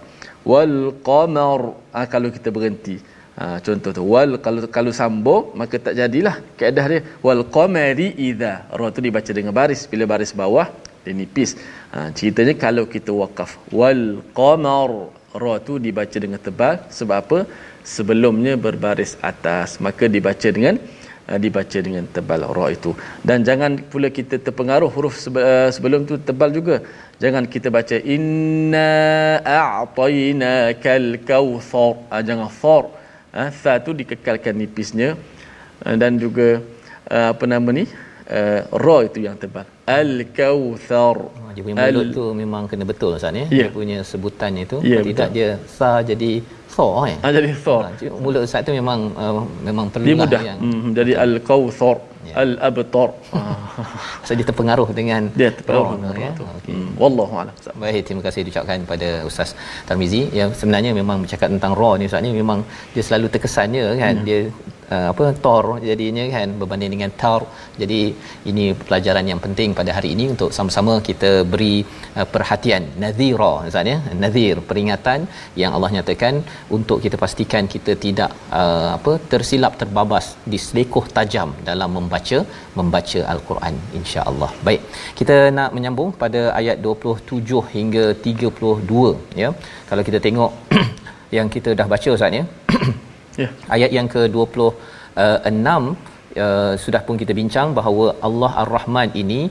Wal 0.52 0.78
qamar. 1.10 1.62
Ha, 1.96 2.08
kalau 2.14 2.30
kita 2.38 2.50
berhenti. 2.56 2.96
Ha, 3.40 3.58
contoh 3.66 3.92
tu. 3.98 4.04
Wal 4.14 4.38
kalau 4.46 4.62
kalau 4.78 4.92
sambung 4.94 5.44
maka 5.60 5.76
tak 5.86 5.94
jadilah 6.00 6.36
kaedah 6.60 6.86
dia. 6.92 7.02
Wal 7.26 7.42
qamari 7.56 8.08
idza 8.30 8.54
ra 8.80 8.88
tu 8.96 9.02
dibaca 9.08 9.32
dengan 9.38 9.54
baris. 9.60 9.82
Bila 9.92 10.06
baris 10.14 10.32
bawah 10.42 10.68
dia 11.04 11.14
nipis. 11.20 11.52
Ha, 11.94 12.14
ceritanya 12.18 12.54
kalau 12.66 12.86
kita 12.96 13.12
wakaf. 13.22 13.58
Wal 13.80 14.04
qamar. 14.38 14.92
Ra 15.44 15.54
tu 15.68 15.82
dibaca 15.86 16.18
dengan 16.26 16.38
tebal. 16.38 16.76
Sebab 16.98 17.18
apa? 17.24 17.40
Sebelumnya 17.96 18.54
berbaris 18.66 19.18
atas. 19.32 19.82
Maka 19.86 20.06
dibaca 20.16 20.50
dengan 20.58 20.78
uh, 21.30 21.40
dibaca 21.46 21.78
dengan 21.88 22.06
tebal 22.16 22.42
ra 22.58 22.66
itu. 22.76 22.92
Dan 23.28 23.42
jangan 23.48 23.82
pula 23.92 24.08
kita 24.18 24.36
terpengaruh 24.46 24.90
huruf 24.96 25.16
uh, 25.32 25.70
sebelum 25.76 26.06
tu 26.10 26.16
tebal 26.30 26.52
juga. 26.60 26.86
Jangan 27.24 27.44
kita 27.54 27.68
baca 27.78 27.98
inna 28.16 28.90
a'tainakal 29.42 31.10
kautsar 31.30 31.94
uh, 32.14 32.22
jangan 32.28 32.52
thar 32.62 32.84
uh, 33.34 33.50
tha 33.50 33.82
tu 33.82 33.92
dikekalkan 33.98 34.54
nipisnya. 34.54 35.18
Uh, 35.82 35.98
dan 35.98 36.16
juga 36.22 36.62
uh, 37.10 37.34
apa 37.34 37.44
nama 37.50 37.70
ni? 37.74 37.90
Ra 38.72 38.98
itu 39.04 39.20
yang 39.20 39.36
tebal 39.36 39.68
al 39.86 40.12
kautsar 40.32 41.18
Oh, 41.20 41.52
Dia 41.54 41.62
punya 41.62 41.76
mulut 41.78 42.08
tu 42.16 42.26
memang 42.34 42.64
kena 42.66 42.82
betul 42.82 43.14
Ustaz 43.14 43.30
ya. 43.36 43.46
Ya. 43.46 43.68
Dia 43.68 43.68
punya 43.70 43.98
sebutan 44.02 44.58
itu. 44.58 44.82
Ya, 44.82 45.00
Kalau 45.00 45.06
tidak 45.12 45.30
dia 45.36 45.50
sa 45.70 46.02
jadi 46.02 46.42
tha 46.74 46.88
eh. 47.06 47.16
ah, 47.22 47.30
jadi 47.30 47.48
Ha, 47.54 47.90
jadi 48.00 48.10
mulut 48.18 48.42
Ustaz 48.48 48.66
tu 48.66 48.74
memang 48.74 49.00
uh, 49.14 49.46
memang 49.62 49.86
dia 49.94 50.16
mudah 50.18 50.42
yang 50.42 50.58
hmm, 50.58 50.98
jadi 50.98 51.12
al 51.20 51.34
kautsar 51.46 51.98
Ya. 52.24 52.40
al 52.40 52.56
abtar 52.56 53.12
so 54.24 54.32
dia 54.32 54.48
terpengaruh 54.48 54.88
dengan 54.96 55.28
dia 55.36 55.52
terpengaruh 55.52 56.00
dengan 56.00 56.16
ya. 56.16 56.32
tu 56.40 56.48
Okey. 56.48 56.72
Hmm, 56.72 56.90
wallahu 56.96 57.36
a'lam 57.36 57.52
Baik, 57.76 58.08
terima 58.08 58.24
kasih 58.24 58.48
diucapkan 58.48 58.80
kepada 58.88 59.28
Ustaz 59.28 59.52
Tarmizi 59.84 60.32
yang 60.32 60.56
sebenarnya 60.56 60.96
memang 60.96 61.20
bercakap 61.28 61.52
tentang 61.52 61.76
raw 61.76 62.00
ni 62.00 62.08
Ustaz 62.08 62.24
ni 62.24 62.32
memang 62.32 62.64
dia 62.96 63.04
selalu 63.04 63.28
terkesannya 63.28 64.00
kan 64.00 64.16
Hmm. 64.16 64.24
dia 64.24 64.40
uh, 64.94 65.08
apa 65.12 65.26
tor 65.46 65.66
jadinya 65.90 66.24
kan 66.36 66.50
berbanding 66.62 66.92
dengan 66.96 67.12
tar. 67.22 67.42
Jadi 67.82 68.00
ini 68.52 68.66
pelajaran 68.88 69.26
yang 69.32 69.42
penting 69.46 69.70
pada 69.80 69.92
hari 69.98 70.10
ini 70.16 70.26
untuk 70.34 70.50
sama-sama 70.58 70.94
kita 71.10 71.32
beri 71.54 71.76
uh, 72.18 72.28
perhatian. 72.34 72.84
Nadhira 73.04 73.52
ustaz 73.70 73.92
ya? 73.94 73.98
Nadhir 74.24 74.56
peringatan 74.70 75.20
yang 75.62 75.72
Allah 75.78 75.92
nyatakan 75.98 76.34
untuk 76.78 77.00
kita 77.06 77.18
pastikan 77.24 77.64
kita 77.76 77.94
tidak 78.06 78.32
uh, 78.62 78.90
apa 78.98 79.14
tersilap 79.34 79.76
terbabas 79.82 80.28
diselekoh 80.54 81.06
tajam 81.18 81.52
dalam 81.70 81.92
membaca 82.00 82.40
membaca 82.80 83.22
al-Quran 83.36 83.76
insya-Allah. 84.00 84.52
Baik 84.68 84.82
kita 85.22 85.38
nak 85.58 85.72
menyambung 85.78 86.12
pada 86.24 86.42
ayat 86.60 86.78
27 86.88 87.64
hingga 87.76 88.06
32 88.28 89.42
ya? 89.44 89.50
Kalau 89.90 90.04
kita 90.10 90.20
tengok 90.28 90.52
yang 91.38 91.48
kita 91.56 91.70
dah 91.80 91.88
baca 91.94 92.10
ustaz 92.18 92.40
ya 92.40 92.46
yeah. 93.42 93.52
ayat 93.76 93.92
yang 93.98 94.08
ke-26 94.14 94.60
uh, 95.26 95.84
uh, 96.44 96.74
sudah 96.84 97.02
pun 97.08 97.18
kita 97.22 97.34
bincang 97.42 97.70
bahawa 97.80 98.06
Allah 98.28 98.52
Ar-Rahman 98.64 99.12
ini 99.24 99.42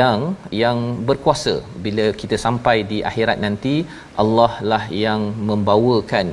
yang 0.00 0.20
yang 0.62 0.78
berkuasa 1.08 1.54
bila 1.86 2.06
kita 2.20 2.36
sampai 2.46 2.76
di 2.90 2.98
akhirat 3.10 3.38
nanti 3.46 3.74
Allah 4.22 4.52
lah 4.70 4.84
yang 5.04 5.20
membawakan 5.50 6.26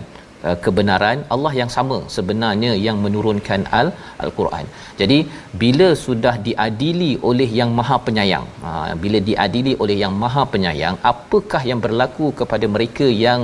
uh, 0.47 0.57
kebenaran 0.65 1.19
Allah 1.35 1.53
yang 1.61 1.71
sama 1.75 1.97
sebenarnya 2.15 2.71
yang 2.87 2.97
menurunkan 3.05 3.61
al 3.79 3.89
al-Quran. 4.25 4.65
Jadi 5.01 5.19
bila 5.63 5.89
sudah 6.05 6.35
diadili 6.47 7.11
oleh 7.29 7.49
yang 7.59 7.71
Maha 7.79 7.97
Penyayang, 8.07 8.47
ha, 8.63 8.71
bila 9.03 9.19
diadili 9.29 9.73
oleh 9.83 9.97
yang 10.03 10.13
Maha 10.23 10.43
Penyayang, 10.53 10.97
apakah 11.11 11.61
yang 11.69 11.81
berlaku 11.85 12.27
kepada 12.41 12.67
mereka 12.75 13.07
yang 13.25 13.41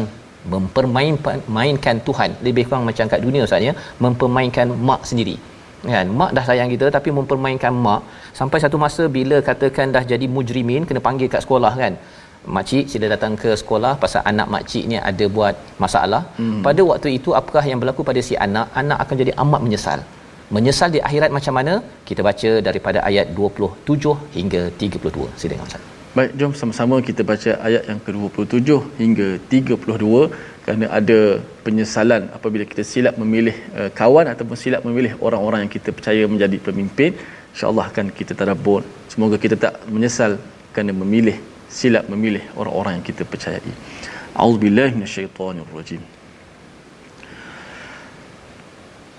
mempermainkan 0.53 1.95
Tuhan. 2.07 2.29
Lebih 2.45 2.63
kurang 2.67 2.83
macam 2.89 3.05
kat 3.13 3.21
dunia 3.25 3.41
ustaz 3.47 3.67
ya. 3.69 3.73
Mempermainkan 4.05 4.67
mak 4.89 5.01
sendiri. 5.09 5.35
Kan? 5.93 6.07
Mak 6.19 6.31
dah 6.37 6.45
sayang 6.49 6.69
kita 6.73 6.87
tapi 6.95 7.09
mempermainkan 7.17 7.73
mak. 7.85 8.01
Sampai 8.39 8.57
satu 8.63 8.77
masa 8.83 9.05
bila 9.17 9.37
katakan 9.49 9.93
dah 9.95 10.03
jadi 10.11 10.25
mujrimin 10.35 10.85
kena 10.89 11.01
panggil 11.07 11.29
kat 11.35 11.43
sekolah 11.45 11.73
kan? 11.83 11.95
Mak 12.53 12.65
cik 12.69 12.85
sila 12.91 13.07
datang 13.13 13.33
ke 13.41 13.53
sekolah 13.61 13.93
pasal 14.03 14.21
anak 14.31 14.47
mak 14.53 14.63
cik 14.71 14.85
ni 14.91 14.97
ada 15.11 15.25
buat 15.35 15.55
masalah. 15.83 16.21
Hmm. 16.39 16.61
pada 16.65 16.81
waktu 16.91 17.09
itu 17.17 17.37
apakah 17.39 17.63
yang 17.69 17.79
berlaku 17.83 18.01
pada 18.09 18.21
si 18.29 18.33
anak? 18.47 18.67
Anak 18.81 18.97
akan 19.05 19.15
jadi 19.21 19.33
amat 19.43 19.61
menyesal. 19.67 20.01
Menyesal 20.55 20.89
di 20.95 20.99
akhirat 21.07 21.31
macam 21.37 21.53
mana? 21.59 21.73
Kita 22.07 22.21
baca 22.29 22.51
daripada 22.67 22.99
ayat 23.09 23.27
27 23.37 24.17
hingga 24.37 24.61
32 24.83 25.31
silakan 25.41 25.67
ustaz 25.69 26.00
Baik, 26.11 26.31
jom 26.39 26.51
sama-sama 26.51 26.95
kita 26.99 27.23
baca 27.23 27.51
ayat 27.67 27.87
yang 27.87 27.99
ke-27 28.05 28.67
hingga 28.99 29.27
32 29.47 30.27
kerana 30.67 30.85
ada 30.91 31.39
penyesalan 31.63 32.27
apabila 32.35 32.67
kita 32.71 32.83
silap 32.83 33.15
memilih 33.15 33.55
uh, 33.79 33.87
kawan 33.99 34.27
ataupun 34.27 34.59
silap 34.59 34.83
memilih 34.83 35.15
orang-orang 35.23 35.63
yang 35.63 35.71
kita 35.71 35.95
percaya 35.95 36.27
menjadi 36.27 36.59
pemimpin. 36.67 37.15
Insya-Allah 37.55 37.85
akan 37.87 38.11
kita 38.11 38.35
tadabbur. 38.35 38.83
Semoga 39.07 39.39
kita 39.39 39.55
tak 39.55 39.87
menyesal 39.87 40.35
kerana 40.75 40.91
memilih 40.91 41.39
silap 41.71 42.03
memilih 42.11 42.43
orang-orang 42.59 42.99
yang 42.99 43.05
kita 43.07 43.23
percayai. 43.23 43.71
A'udzubillahi 44.35 44.91
minasyaitonirrajim. 44.99 46.03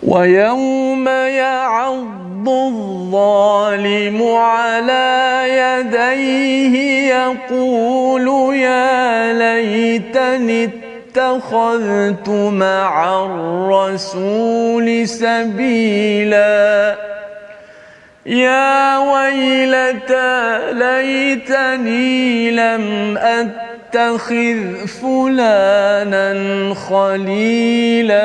ويوم 0.07 1.09
يعض 1.09 2.49
الظالم 2.49 4.23
على 4.23 5.45
يديه 5.49 6.75
يقول 7.15 8.57
يا 8.57 9.33
ليتني 9.33 10.65
اتخذت 10.65 12.29
مع 12.29 13.25
الرسول 13.25 15.09
سبيلا. 15.09 16.97
يا 18.27 18.99
ويلتى 18.99 20.59
ليتني 20.73 22.51
لم 22.51 23.19
أتخذ 23.19 24.87
فلانا 24.87 26.35
خليلا. 26.75 28.23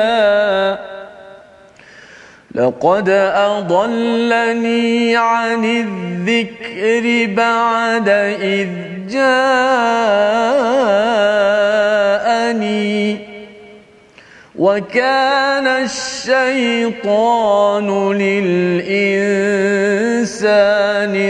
لقد 2.54 3.08
أضلني 3.34 5.16
عن 5.16 5.64
الذكر 5.64 7.34
بعد 7.34 8.08
إذ 8.42 8.68
جاءني. 9.08 9.98
وكان 14.58 15.66
الشيطان 15.66 17.08
للإنسان 18.12 18.56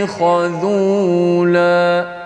خذولا. 0.07 2.18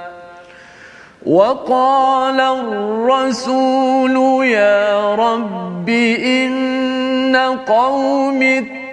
وقال 1.27 2.41
الرسول 2.41 4.47
يا 4.47 5.15
رب 5.15 5.89
إن 5.89 7.37
قوم 7.67 8.43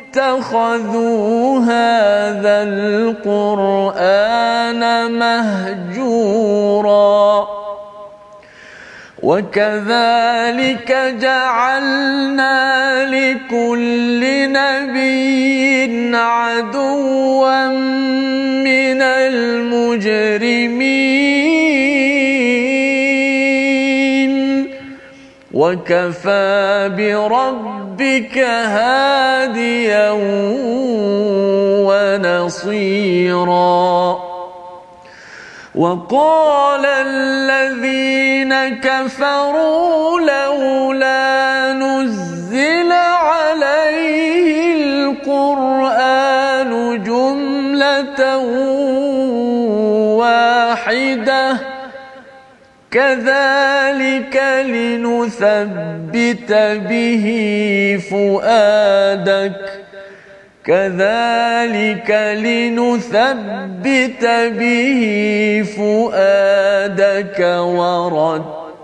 اتخذوا 0.09 1.59
هذا 1.59 2.63
القرآن 3.23 4.01
مهجورا 5.19 6.79
وكذلك 9.23 11.15
جعلنا 11.21 12.59
لكل 13.05 14.21
نبي 14.51 16.15
عدوا 16.17 17.67
من 17.67 19.01
المجرمين 19.01 20.39
وكفى 25.53 26.91
برب 26.97 27.79
ربك 27.99 28.37
هاديا 28.37 30.09
ونصيرا 31.83 33.49
وقال 35.75 36.85
الذين 36.85 38.79
كفروا 38.79 40.19
لولا 40.19 41.73
نزل 41.73 42.38
كذلك 52.91 54.35
لنثبت 54.65 56.51
به 56.89 57.25
فؤادك. 58.09 59.61
كذلك 60.65 62.11
لنثبت 62.43 64.25
به 64.59 65.03
فؤادك 65.77 67.39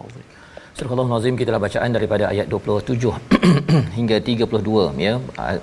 Surah 0.81 1.01
Al-Nazim 1.01 1.35
kita 1.39 1.49
dah 1.53 1.59
bacaan 1.63 1.91
daripada 1.95 2.23
ayat 2.29 2.47
27 2.53 3.09
hingga 3.97 4.17
32 4.29 5.03
ya. 5.03 5.11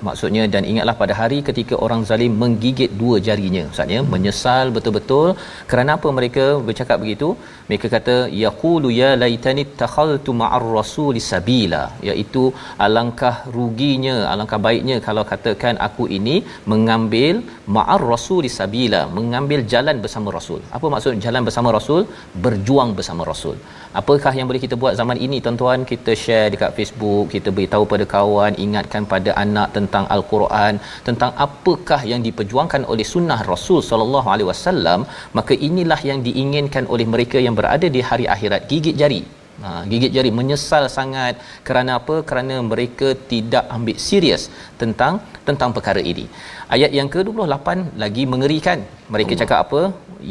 Maksudnya 0.07 0.43
dan 0.53 0.63
ingatlah 0.71 0.95
pada 1.01 1.15
hari 1.21 1.39
ketika 1.49 1.75
orang 1.85 2.03
zalim 2.11 2.33
menggigit 2.43 2.91
dua 3.01 3.17
jarinya 3.29 3.63
maksudnya 3.69 4.01
menyesal 4.13 4.71
betul-betul. 4.77 5.29
Kerana 5.71 5.91
apa 5.99 6.11
mereka 6.19 6.45
bercakap 6.69 6.99
begitu? 7.05 7.31
Mereka 7.71 7.89
kata 7.95 8.17
yaqulu 8.43 8.91
ya 8.99 9.11
laitani 9.23 9.65
takhaltu 9.81 10.37
ma'ar 10.43 10.63
rasul 10.77 11.19
sabila. 11.31 11.83
Iaitu 12.09 12.45
alangkah 12.87 13.35
ruginya 13.57 14.17
alangkah 14.35 14.61
baiknya 14.69 14.99
kalau 15.09 15.27
katakan 15.33 15.83
aku 15.89 16.07
ini 16.21 16.37
mengambil 16.75 17.43
ma'ar 17.79 18.01
rasul 18.15 18.47
sabila 18.61 19.03
mengambil 19.19 19.67
jalan 19.75 19.99
bersama 20.07 20.39
rasul. 20.39 20.63
Apa 20.79 20.87
maksud 20.95 21.19
jalan 21.27 21.43
bersama 21.51 21.75
rasul? 21.81 22.03
Berjuang 22.47 22.93
bersama 23.01 23.25
rasul 23.33 23.59
apakah 24.01 24.33
yang 24.39 24.47
boleh 24.51 24.63
kita 24.65 24.77
buat 24.83 24.95
zaman 25.01 25.19
ini 25.27 25.39
tuan-tuan? 25.45 25.87
Kita 25.91 26.13
share 26.23 26.49
dekat 26.55 26.71
Facebook 26.79 27.27
kita 27.35 27.49
beritahu 27.57 27.85
pada 27.93 28.05
kawan 28.15 28.55
ingatkan 28.65 29.05
pada 29.13 29.33
anak 29.45 29.69
tentang 29.77 30.05
al-Quran 30.17 30.81
tentang 31.09 31.33
apakah 31.47 32.01
yang 32.13 32.23
diperjuangkan 32.27 32.85
oleh 32.93 33.07
sunnah 33.15 33.41
Rasul 33.53 33.81
sallallahu 33.91 34.29
alaihi 34.35 34.49
wasallam. 34.53 35.03
Maka 35.39 35.55
inilah 35.69 36.01
yang 36.11 36.21
diinginkan 36.27 36.87
oleh 36.95 37.09
mereka 37.15 37.41
yang 37.47 37.57
berada 37.61 37.89
di 37.97 38.03
hari 38.11 38.27
akhirat. 38.37 38.63
Gigit 38.73 38.97
jari. 39.03 39.23
Ha, 39.63 39.71
gigit 39.91 40.13
jari. 40.17 40.31
Menyesal 40.39 40.85
sangat 40.99 41.35
kerana 41.69 41.93
apa? 42.01 42.17
Kerana 42.29 42.57
mereka 42.73 43.09
tidak 43.33 43.65
ambil 43.77 43.97
serius 44.09 44.43
tentang 44.83 45.15
tentang 45.49 45.71
perkara 45.77 46.03
ini. 46.13 46.27
Ayat 46.75 46.93
yang 46.99 47.11
ke-28 47.15 47.99
lagi 48.03 48.25
mengerikan. 48.33 48.79
Mereka 49.15 49.33
Allah. 49.35 49.43
cakap 49.43 49.59
apa? 49.67 49.83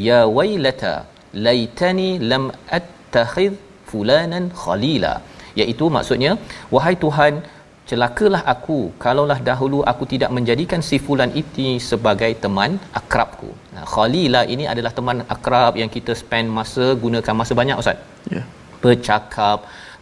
Ya 0.07 0.19
wailata 0.37 0.95
laitani 1.47 2.09
lam 2.31 2.45
attakhidh 3.17 3.55
fulanan 3.91 4.45
khalila. 4.63 5.13
Iaitu 5.59 5.85
maksudnya 5.95 6.31
wahai 6.75 6.95
tuhan 7.03 7.33
celakalah 7.89 8.41
aku 8.53 8.79
kalaulah 9.03 9.39
dahulu 9.49 9.79
aku 9.91 10.03
tidak 10.13 10.31
menjadikan 10.37 10.81
si 10.89 10.97
fulan 11.05 11.31
itu 11.41 11.67
sebagai 11.89 12.31
teman 12.43 12.71
akrabku. 12.99 13.49
Nah 13.75 13.85
khalila 13.93 14.41
ini 14.53 14.65
adalah 14.73 14.91
teman 14.99 15.19
akrab 15.35 15.73
yang 15.81 15.91
kita 15.95 16.13
spend 16.21 16.47
masa 16.59 16.85
gunakan 17.03 17.35
masa 17.41 17.55
banyak 17.61 17.81
ustaz. 17.83 17.99
Ya. 18.35 18.37
Yeah. 18.37 18.47
bercakap 18.81 19.59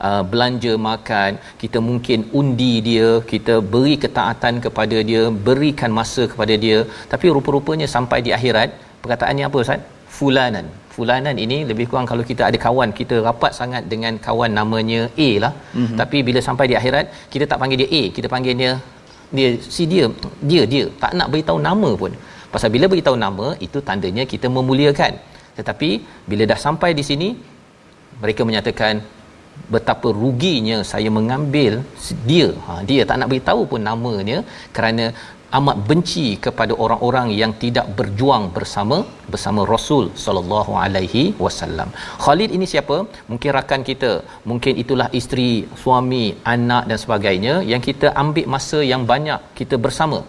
uh, 0.07 0.23
belanja 0.31 0.73
makan 0.87 1.31
kita 1.61 1.79
mungkin 1.89 2.19
undi 2.39 2.73
dia 2.87 3.09
kita 3.31 3.53
beri 3.73 3.95
ketaatan 4.03 4.55
kepada 4.65 4.97
dia 5.09 5.21
berikan 5.47 5.91
masa 5.99 6.23
kepada 6.31 6.55
dia. 6.63 6.79
Tapi 7.13 7.31
rupa-rupanya 7.37 7.87
sampai 7.95 8.19
di 8.27 8.33
akhirat 8.37 8.69
perkataannya 9.03 9.45
apa 9.49 9.57
ustaz? 9.65 9.81
Fulanan 10.17 10.67
fulanan 10.95 11.35
ini 11.45 11.57
lebih 11.69 11.85
kurang 11.89 12.07
kalau 12.11 12.23
kita 12.29 12.43
ada 12.49 12.57
kawan 12.65 12.89
kita 12.99 13.15
rapat 13.27 13.51
sangat 13.59 13.83
dengan 13.93 14.13
kawan 14.27 14.51
namanya 14.59 15.01
A 15.27 15.29
lah. 15.43 15.53
Mm-hmm. 15.55 15.97
tapi 16.01 16.17
bila 16.27 16.39
sampai 16.47 16.65
di 16.71 16.75
akhirat 16.79 17.05
kita 17.33 17.45
tak 17.51 17.59
panggil 17.61 17.79
dia 17.83 17.89
A 17.99 18.03
kita 18.17 18.27
panggil 18.35 18.55
dia 18.61 18.71
dia 19.37 19.49
si 19.75 19.83
dia 19.93 20.05
dia 20.51 20.63
dia. 20.73 20.85
Tak 21.03 21.11
nak 21.19 21.27
beritahu 21.33 21.59
nama 21.69 21.89
pun. 22.01 22.11
Pasal 22.53 22.69
bila 22.75 22.85
beritahu 22.91 23.17
nama 23.25 23.47
itu 23.65 23.79
tandanya 23.87 24.23
kita 24.33 24.47
memuliakan. 24.57 25.13
Tetapi 25.57 25.89
bila 26.29 26.43
dah 26.51 26.59
sampai 26.65 26.89
di 26.99 27.03
sini 27.09 27.29
mereka 28.23 28.41
menyatakan 28.47 28.95
betapa 29.73 30.07
ruginya 30.21 30.77
saya 30.91 31.09
mengambil 31.17 31.73
dia. 32.29 32.47
Ha, 32.65 32.71
dia 32.89 33.01
tak 33.09 33.17
nak 33.19 33.29
beritahu 33.31 33.61
pun 33.71 33.81
namanya 33.89 34.37
kerana 34.75 35.05
amat 35.57 35.77
benci 35.89 36.27
kepada 36.45 36.73
orang-orang 36.83 37.27
yang 37.41 37.51
tidak 37.63 37.87
berjuang 37.97 38.45
bersama 38.57 38.97
bersama 39.33 39.61
Rasul 39.73 40.05
sallallahu 40.23 40.71
alaihi 40.83 41.23
wasallam. 41.45 41.89
Khalid 42.25 42.51
ini 42.57 42.67
siapa? 42.73 42.97
Mungkin 43.31 43.51
rakan 43.57 43.83
kita, 43.89 44.11
mungkin 44.51 44.73
itulah 44.83 45.07
isteri, 45.19 45.51
suami, 45.83 46.25
anak 46.55 46.85
dan 46.91 46.99
sebagainya 47.03 47.55
yang 47.71 47.83
kita 47.89 48.09
ambil 48.23 48.47
masa 48.55 48.81
yang 48.93 49.03
banyak 49.13 49.41
kita 49.59 49.77
bersama. 49.85 50.19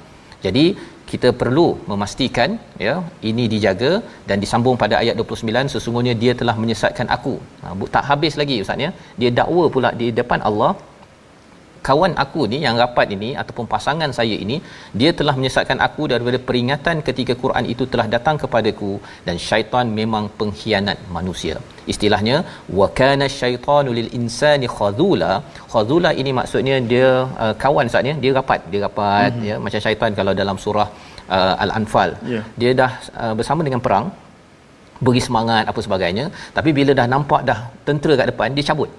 Jadi 0.47 0.67
kita 1.11 1.29
perlu 1.41 1.67
memastikan 1.91 2.51
ya 2.87 2.95
ini 3.31 3.45
dijaga 3.53 3.93
dan 4.29 4.37
disambung 4.43 4.77
pada 4.83 4.95
ayat 5.03 5.15
29 5.21 5.73
sesungguhnya 5.75 6.15
dia 6.23 6.33
telah 6.41 6.57
menyesatkan 6.63 7.09
aku. 7.17 7.35
Ha, 7.63 7.75
tak 7.97 8.05
habis 8.11 8.35
lagi 8.41 8.57
ustaz 8.65 8.85
ya. 8.87 8.91
Dia 9.21 9.31
dakwa 9.39 9.65
pula 9.75 9.91
di 10.01 10.09
depan 10.21 10.43
Allah 10.51 10.71
kawan 11.89 12.13
aku 12.25 12.43
ni 12.53 12.59
yang 12.65 12.77
rapat 12.83 13.09
ini 13.17 13.29
ataupun 13.43 13.67
pasangan 13.73 14.11
saya 14.19 14.37
ini 14.45 14.57
dia 15.01 15.11
telah 15.19 15.35
menyesatkan 15.39 15.79
aku 15.87 16.03
daripada 16.13 16.39
peringatan 16.49 16.97
ketika 17.09 17.35
Quran 17.43 17.65
itu 17.73 17.85
telah 17.93 18.07
datang 18.15 18.37
kepadaku 18.43 18.93
dan 19.27 19.37
syaitan 19.49 19.87
memang 20.01 20.27
pengkhianat 20.39 20.99
manusia. 21.17 21.57
Istilahnya 21.93 22.37
wa 22.79 22.87
kana 23.01 23.27
syaitanu 23.39 23.91
lil 23.99 24.11
insani 24.19 24.69
khadula 24.77 25.33
khadula 25.73 26.11
ini 26.21 26.31
maksudnya 26.39 26.77
dia 26.93 27.09
uh, 27.45 27.55
kawan 27.65 27.89
saatnya 27.95 28.15
dia 28.23 28.33
rapat 28.39 28.61
dia 28.73 28.81
rapat 28.87 29.31
mm-hmm. 29.33 29.49
ya 29.51 29.57
macam 29.67 29.81
syaitan 29.87 30.13
kalau 30.21 30.35
dalam 30.43 30.59
surah 30.65 30.89
uh, 31.37 31.55
al-anfal. 31.65 32.13
Yeah. 32.35 32.45
dia 32.61 32.71
dah 32.81 32.93
uh, 33.23 33.35
bersama 33.41 33.63
dengan 33.69 33.83
perang 33.87 34.07
beri 35.07 35.21
semangat 35.27 35.65
apa 35.71 35.81
sebagainya 35.87 36.27
tapi 36.57 36.71
bila 36.79 36.93
dah 37.01 37.07
nampak 37.15 37.41
dah 37.51 37.59
tentera 37.89 38.15
kat 38.23 38.29
depan 38.33 38.59
dia 38.59 38.67
cabut. 38.71 38.91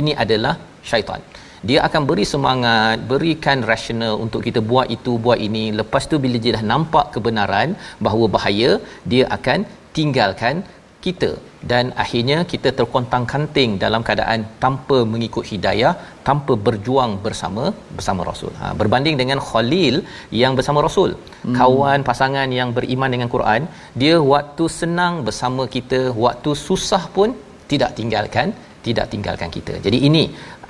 Ini 0.00 0.12
adalah 0.24 0.54
syaitan 0.90 1.20
dia 1.70 1.80
akan 1.88 2.02
beri 2.10 2.26
semangat 2.34 2.96
berikan 3.12 3.58
rasional 3.72 4.14
untuk 4.24 4.42
kita 4.48 4.60
buat 4.70 4.88
itu 4.96 5.14
buat 5.26 5.40
ini 5.48 5.64
lepas 5.80 6.04
tu 6.12 6.18
bila 6.24 6.38
dia 6.44 6.54
dah 6.58 6.64
nampak 6.72 7.06
kebenaran 7.16 7.70
bahawa 8.06 8.26
bahaya 8.36 8.70
dia 9.12 9.24
akan 9.38 9.60
tinggalkan 9.96 10.56
kita 11.06 11.30
dan 11.70 11.84
akhirnya 12.02 12.38
kita 12.52 12.68
terkontang 12.78 13.24
kanting 13.32 13.70
dalam 13.84 14.02
keadaan 14.06 14.40
tanpa 14.64 14.98
mengikut 15.12 15.44
hidayah 15.50 15.92
tanpa 16.28 16.52
berjuang 16.66 17.12
bersama 17.24 17.64
bersama 17.96 18.26
Rasul. 18.30 18.52
Ha, 18.60 18.72
berbanding 18.80 19.16
dengan 19.22 19.40
Khalil 19.48 19.96
yang 20.42 20.52
bersama 20.58 20.80
Rasul, 20.86 21.10
hmm. 21.18 21.56
kawan 21.60 22.02
pasangan 22.10 22.50
yang 22.58 22.70
beriman 22.78 23.12
dengan 23.14 23.30
Quran, 23.34 23.64
dia 24.02 24.16
waktu 24.34 24.66
senang 24.80 25.16
bersama 25.28 25.64
kita, 25.76 26.00
waktu 26.26 26.52
susah 26.66 27.04
pun 27.16 27.30
tidak 27.72 27.92
tinggalkan 27.98 28.48
tidak 28.86 29.06
tinggalkan 29.12 29.50
kita. 29.56 29.74
Jadi 29.86 29.98
ini 30.08 30.22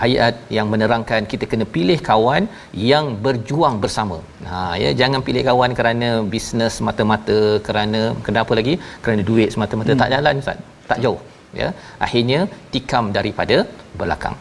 ayat 0.06 0.34
yang 0.56 0.66
menerangkan 0.72 1.22
kita 1.32 1.44
kena 1.52 1.66
pilih 1.76 1.98
kawan 2.10 2.44
yang 2.90 3.06
berjuang 3.24 3.76
bersama. 3.84 4.18
Ha 4.50 4.58
ya 4.82 4.90
jangan 5.00 5.20
pilih 5.28 5.42
kawan 5.48 5.72
kerana 5.78 6.08
bisnes 6.34 6.76
semata-mata 6.80 7.38
kerana 7.68 8.02
kenapa 8.28 8.54
lagi? 8.60 8.76
Kerana 9.06 9.24
duit 9.30 9.50
semata-mata 9.56 9.92
hmm. 9.94 10.02
tak 10.02 10.12
jalan 10.14 10.42
Ustaz. 10.44 10.60
Tak 10.92 11.00
jauh 11.06 11.20
ya. 11.62 11.70
Akhirnya 12.06 12.40
tikam 12.74 13.06
daripada 13.18 13.58
belakang. 14.02 14.36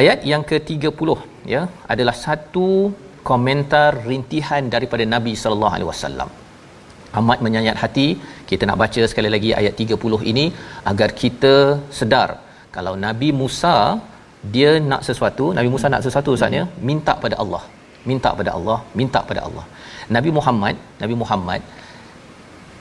Ayat 0.00 0.20
yang 0.32 0.42
ke-30 0.50 1.10
ya 1.54 1.62
adalah 1.94 2.16
satu 2.26 2.68
komentar 3.30 3.90
rintihan 4.10 4.64
daripada 4.74 5.04
Nabi 5.14 5.34
sallallahu 5.42 5.74
alaihi 5.76 5.90
wasallam. 5.92 6.30
Amat 7.20 7.38
menyayat 7.44 7.76
hati. 7.82 8.08
Kita 8.50 8.64
nak 8.68 8.78
baca 8.82 9.02
sekali 9.10 9.28
lagi 9.34 9.50
ayat 9.60 9.74
30 9.82 10.30
ini 10.32 10.46
agar 10.90 11.08
kita 11.22 11.54
sedar 11.98 12.28
kalau 12.76 12.94
Nabi 13.06 13.28
Musa 13.40 13.74
dia 14.54 14.70
nak 14.90 15.02
sesuatu 15.08 15.44
Nabi 15.58 15.68
Musa 15.74 15.86
nak 15.94 16.02
sesuatu 16.06 16.30
ustaznya 16.36 16.64
minta 16.88 17.14
pada 17.24 17.36
Allah. 17.44 17.62
Minta 18.10 18.30
pada 18.38 18.50
Allah 18.58 18.78
minta 19.00 19.20
pada 19.28 19.40
Allah. 19.46 19.64
Nabi 20.16 20.30
Muhammad 20.38 20.74
Nabi 21.02 21.14
Muhammad 21.22 21.60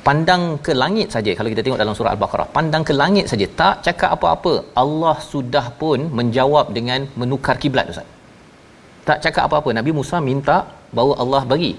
pandang 0.07 0.43
ke 0.65 0.71
langit 0.81 1.07
saja 1.15 1.31
kalau 1.37 1.49
kita 1.53 1.61
tengok 1.65 1.81
dalam 1.81 1.95
surah 1.97 2.13
al-baqarah 2.15 2.47
pandang 2.57 2.83
ke 2.89 2.93
langit 3.01 3.25
saja 3.31 3.45
tak 3.61 3.75
cakap 3.87 4.09
apa-apa 4.15 4.53
Allah 4.83 5.15
sudah 5.31 5.65
pun 5.81 6.09
menjawab 6.19 6.73
dengan 6.77 7.03
menukar 7.21 7.55
kiblat 7.63 7.91
ustaz. 7.93 8.09
Tak 9.09 9.19
cakap 9.25 9.43
apa-apa. 9.47 9.69
Nabi 9.77 9.91
Musa 9.99 10.17
minta 10.31 10.57
bawa 10.97 11.13
Allah 11.23 11.43
bagi. 11.51 11.73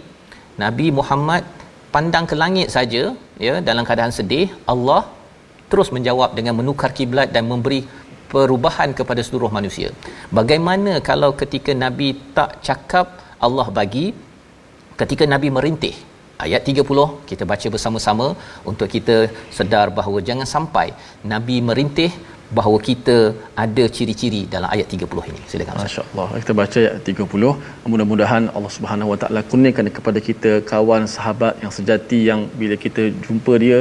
Nabi 0.62 0.86
Muhammad 0.98 1.42
pandang 1.94 2.24
ke 2.30 2.34
langit 2.42 2.68
saja 2.76 3.02
ya 3.46 3.54
dalam 3.68 3.84
keadaan 3.88 4.12
sedih 4.18 4.46
Allah 4.72 5.02
terus 5.70 5.88
menjawab 5.96 6.30
dengan 6.38 6.54
menukar 6.60 6.90
kiblat 6.98 7.28
dan 7.34 7.44
memberi 7.50 7.80
perubahan 8.34 8.90
kepada 8.98 9.22
seluruh 9.26 9.50
manusia. 9.58 9.90
Bagaimana 10.38 10.92
kalau 11.10 11.30
ketika 11.42 11.74
Nabi 11.84 12.08
tak 12.38 12.50
cakap 12.68 13.06
Allah 13.46 13.68
bagi 13.78 14.06
ketika 15.00 15.24
Nabi 15.34 15.48
merintih 15.58 15.94
ayat 16.46 16.62
30 16.70 17.06
kita 17.30 17.44
baca 17.52 17.66
bersama-sama 17.74 18.26
untuk 18.70 18.88
kita 18.94 19.16
sedar 19.58 19.86
bahawa 19.98 20.18
jangan 20.28 20.48
sampai 20.54 20.86
Nabi 21.32 21.56
merintih 21.70 22.10
bahawa 22.56 22.78
kita 22.88 23.16
ada 23.64 23.84
ciri-ciri 23.96 24.40
dalam 24.54 24.68
ayat 24.74 24.86
30 24.94 25.28
ini. 25.30 25.40
Silakan. 25.50 25.78
Masya-Allah. 25.82 26.26
Kita 26.42 26.54
baca 26.60 26.78
ayat 26.82 26.96
30. 27.10 27.52
Mudah-mudahan 27.92 28.44
Allah 28.56 28.72
Subhanahu 28.76 29.12
Wa 29.12 29.18
Taala 29.22 29.40
kurniakan 29.50 29.88
kepada 29.98 30.20
kita 30.28 30.52
kawan 30.72 31.04
sahabat 31.14 31.54
yang 31.64 31.72
sejati 31.78 32.18
yang 32.30 32.42
bila 32.62 32.76
kita 32.84 33.04
jumpa 33.26 33.54
dia 33.64 33.78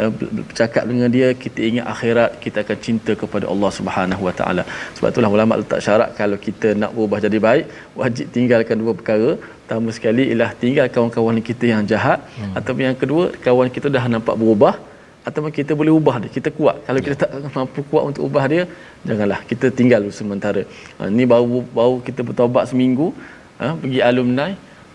uh, 0.00 0.10
bercakap 0.48 0.84
dengan 0.90 1.08
dia 1.16 1.28
kita 1.44 1.60
ingat 1.70 1.86
akhirat 1.94 2.30
kita 2.44 2.58
akan 2.64 2.78
cinta 2.86 3.12
kepada 3.22 3.46
Allah 3.52 3.70
Subhanahu 3.78 4.22
Wa 4.28 4.34
Taala. 4.40 4.62
Sebab 4.96 5.08
itulah 5.12 5.30
ulama 5.36 5.60
letak 5.60 5.82
syarat 5.86 6.10
kalau 6.20 6.38
kita 6.46 6.70
nak 6.82 6.90
berubah 6.96 7.20
jadi 7.26 7.38
baik 7.48 7.64
wajib 8.00 8.26
tinggalkan 8.36 8.78
dua 8.84 8.94
perkara. 8.98 9.30
Pertama 9.64 9.90
sekali 9.96 10.24
ialah 10.30 10.50
tinggal 10.62 10.86
kawan-kawan 10.94 11.40
kita 11.50 11.64
yang 11.74 11.82
jahat 11.92 12.18
hmm. 12.40 12.52
ataupun 12.58 12.82
yang 12.88 12.98
kedua 13.02 13.24
kawan 13.46 13.68
kita 13.76 13.88
dah 13.96 14.04
nampak 14.14 14.36
berubah 14.42 14.74
ataupun 15.28 15.50
kita 15.58 15.72
boleh 15.80 15.92
ubah 15.98 16.16
dia 16.22 16.30
kita 16.36 16.48
kuat 16.58 16.76
kalau 16.86 17.00
kita 17.04 17.16
tak 17.22 17.30
mampu 17.56 17.80
kuat 17.90 18.04
untuk 18.10 18.22
ubah 18.28 18.44
dia 18.52 18.62
janganlah 19.08 19.40
kita 19.50 19.66
tinggal 19.78 20.02
sementara 20.18 20.62
ha, 20.98 21.08
ni 21.16 21.24
baru 21.32 21.64
baru 21.78 21.96
kita 22.08 22.20
bertaubat 22.28 22.64
seminggu 22.70 23.06
ha, 23.60 23.72
pergi 23.82 24.00
alumni 24.08 24.48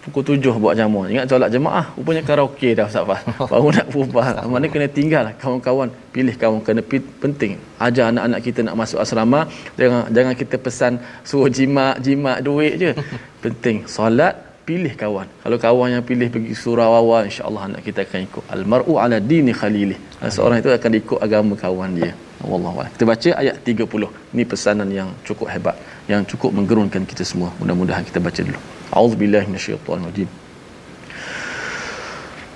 pukul 0.03 0.23
tujuh 0.29 0.55
buat 0.63 0.73
jamuan 0.79 1.07
ingat 1.13 1.25
solat 1.31 1.49
jemaah 1.55 1.85
rupanya 1.97 2.21
karaoke 2.29 2.69
dah 2.77 2.85
Ustaz 2.91 3.05
Fah 3.09 3.21
baru 3.51 3.69
nak 3.77 3.87
ubah 4.01 4.27
mana 4.53 4.65
kena 4.73 4.87
tinggal 4.97 5.25
kawan-kawan 5.41 5.89
pilih 6.15 6.35
kawan 6.41 6.59
kena 6.67 6.81
penting 7.23 7.53
ajar 7.87 8.05
anak-anak 8.11 8.39
kita 8.47 8.59
nak 8.67 8.75
masuk 8.81 8.99
asrama 9.03 9.41
jangan 9.79 10.03
jangan 10.15 10.33
kita 10.41 10.55
pesan 10.65 10.93
suruh 11.29 11.49
jimat 11.57 11.95
jimat 12.05 12.37
duit 12.47 12.73
je 12.81 12.91
penting 13.43 13.77
solat 13.95 14.35
pilih 14.69 14.93
kawan. 14.93 15.27
Kalau 15.41 15.57
kawan 15.57 15.89
yang 15.97 16.03
pilih 16.05 16.27
pergi 16.33 16.53
surau 16.53 16.93
awal, 17.01 17.25
insya-Allah 17.25 17.63
anak 17.73 17.81
kita 17.87 18.05
akan 18.05 18.19
ikut. 18.29 18.43
Al-mar'u 18.53 18.93
ala 19.03 19.17
dini 19.17 19.49
khalili. 19.49 19.97
Seorang 20.35 20.61
itu 20.61 20.69
akan 20.69 20.91
ikut 21.01 21.17
agama 21.25 21.57
kawan 21.57 21.97
dia. 21.97 22.13
Wallahu 22.45 22.85
Kita 22.93 23.05
baca 23.11 23.29
ayat 23.41 23.55
30. 23.65 24.35
Ini 24.37 24.43
pesanan 24.51 24.89
yang 24.99 25.09
cukup 25.27 25.49
hebat, 25.49 25.75
yang 26.05 26.21
cukup 26.31 26.53
menggerunkan 26.53 27.01
kita 27.09 27.25
semua. 27.25 27.49
Mudah-mudahan 27.57 28.05
kita 28.05 28.21
baca 28.21 28.41
dulu. 28.45 28.61
أعوذ 28.95 29.15
بالله 29.15 29.45
من 29.49 29.55
الشيطان 29.55 30.03
الرجيم. 30.03 30.29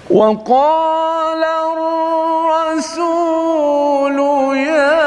وقال 0.10 1.44
الرسول 2.74 4.18
يا 4.58 5.03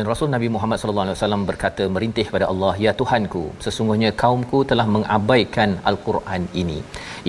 Dan 0.00 0.08
Rasul 0.12 0.28
Nabi 0.34 0.48
Muhammad 0.52 0.78
sallallahu 0.80 1.04
alaihi 1.06 1.16
wasallam 1.16 1.42
berkata 1.48 1.84
merintih 1.94 2.24
pada 2.34 2.46
Allah, 2.52 2.70
"Ya 2.84 2.92
Tuhanku, 3.00 3.42
sesungguhnya 3.64 4.10
kaumku 4.22 4.58
telah 4.70 4.86
mengabaikan 4.94 5.70
Al-Quran 5.90 6.42
ini." 6.62 6.78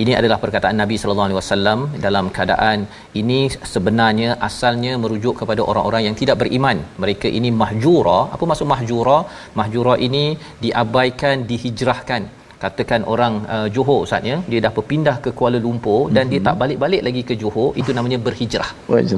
Ini 0.02 0.12
adalah 0.20 0.38
perkataan 0.44 0.80
Nabi 0.82 0.96
sallallahu 1.00 1.28
alaihi 1.28 1.40
wasallam 1.40 1.78
dalam 2.06 2.32
keadaan 2.36 2.88
ini 3.20 3.40
sebenarnya 3.74 4.30
asalnya 4.48 4.92
merujuk 5.02 5.36
kepada 5.40 5.60
orang-orang 5.70 6.04
yang 6.08 6.16
tidak 6.20 6.38
beriman. 6.42 6.80
Mereka 7.04 7.28
ini 7.40 7.50
mahjura. 7.62 8.20
Apa 8.36 8.46
maksud 8.52 8.68
mahjura? 8.74 9.18
Mahjura 9.60 9.96
ini 10.08 10.24
diabaikan, 10.64 11.44
dihijrahkan 11.50 12.24
katakan 12.62 13.00
orang 13.12 13.34
uh, 13.54 13.66
Johor 13.74 13.98
ustaz 14.06 14.30
ya 14.30 14.36
dia 14.50 14.60
dah 14.64 14.72
berpindah 14.76 15.16
ke 15.24 15.30
Kuala 15.38 15.58
Lumpur 15.66 16.00
dan 16.16 16.24
mm-hmm. 16.24 16.32
dia 16.32 16.46
tak 16.48 16.56
balik-balik 16.62 17.02
lagi 17.08 17.22
ke 17.28 17.34
Johor 17.42 17.68
itu 17.82 17.90
namanya 17.98 18.18
berhijrah. 18.26 18.70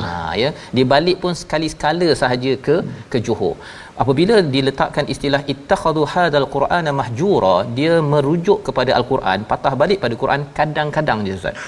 Ha 0.07 0.13
ya 0.43 0.51
dia 0.77 0.87
balik 0.95 1.19
pun 1.23 1.33
sekali-sekala 1.43 2.09
sahaja 2.23 2.53
ke 2.67 2.77
ke 3.15 3.21
Johor. 3.29 3.55
Apabila 4.03 4.37
diletakkan 4.55 5.07
istilah 5.15 5.41
ittakhadhu 5.53 6.05
hadzal 6.13 6.49
qur'ana 6.55 6.93
mahjura 7.01 7.57
dia 7.79 7.95
merujuk 8.13 8.61
kepada 8.69 8.93
al-Quran 8.99 9.41
patah 9.51 9.75
balik 9.83 9.99
pada 10.05 10.15
Quran 10.23 10.43
kadang-kadang 10.59 11.21
je 11.29 11.35
ustaz. 11.41 11.59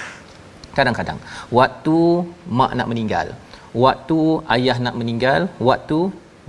Kadang-kadang 0.77 1.19
waktu 1.59 1.99
mak 2.59 2.71
nak 2.79 2.89
meninggal, 2.91 3.27
waktu 3.85 4.19
ayah 4.55 4.77
nak 4.85 4.95
meninggal, 5.01 5.41
waktu 5.69 5.99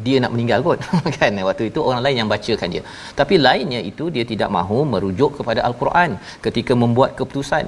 dia 0.06 0.16
nak 0.22 0.32
meninggal 0.34 0.60
kot. 0.66 0.80
Kan? 1.18 1.38
Waktu 1.48 1.64
itu 1.70 1.80
orang 1.88 2.00
lain 2.04 2.16
yang 2.22 2.30
bacakan 2.34 2.68
dia. 2.74 2.82
Tapi 3.20 3.34
lainnya 3.46 3.80
itu 3.90 4.06
dia 4.16 4.24
tidak 4.32 4.50
mahu 4.58 4.78
merujuk 4.94 5.30
kepada 5.38 5.60
al-Quran. 5.68 6.10
Ketika 6.46 6.72
membuat 6.82 7.12
keputusan 7.18 7.66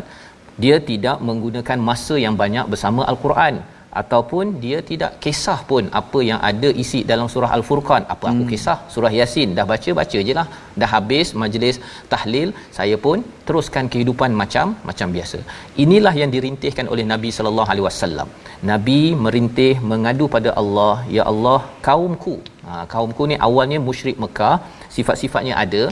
dia 0.62 0.76
tidak 0.90 1.16
menggunakan 1.28 1.78
masa 1.88 2.14
yang 2.24 2.34
banyak 2.42 2.64
bersama 2.72 3.02
al-Quran 3.10 3.54
ataupun 4.00 4.44
dia 4.64 4.78
tidak 4.90 5.12
kisah 5.24 5.58
pun 5.70 5.84
apa 6.00 6.18
yang 6.28 6.40
ada 6.50 6.68
isi 6.82 7.00
dalam 7.10 7.28
surah 7.32 7.50
al-furqan. 7.56 8.02
Apa 8.14 8.24
aku 8.32 8.44
hmm. 8.44 8.50
kisah? 8.52 8.78
Surah 8.94 9.12
yasin. 9.20 9.48
Dah 9.58 9.66
baca 9.72 9.90
baca 10.00 10.18
jelah 10.28 10.46
dah 10.80 10.90
habis 10.94 11.30
majlis 11.42 11.78
tahlil. 12.12 12.50
Saya 12.78 12.98
pun 13.06 13.18
teruskan 13.48 13.86
kehidupan 13.94 14.32
macam 14.42 14.76
macam 14.90 15.10
biasa. 15.16 15.40
Inilah 15.84 16.14
yang 16.22 16.32
dirintihkan 16.36 16.88
oleh 16.94 17.06
nabi 17.12 17.32
sallallahu 17.38 17.70
alaihi 17.74 17.86
wasallam. 17.88 18.30
Nabi 18.72 19.00
merintih 19.26 19.74
mengadu 19.92 20.26
pada 20.36 20.52
Allah 20.62 20.94
ya 21.16 21.24
Allah 21.32 21.60
kaumku 21.88 22.34
ha, 22.70 22.84
kaumku 22.92 23.24
ni 23.30 23.36
awalnya 23.46 23.78
musyrik 23.88 24.16
Mekah 24.24 24.54
sifat-sifatnya 24.96 25.54
ada 25.64 25.82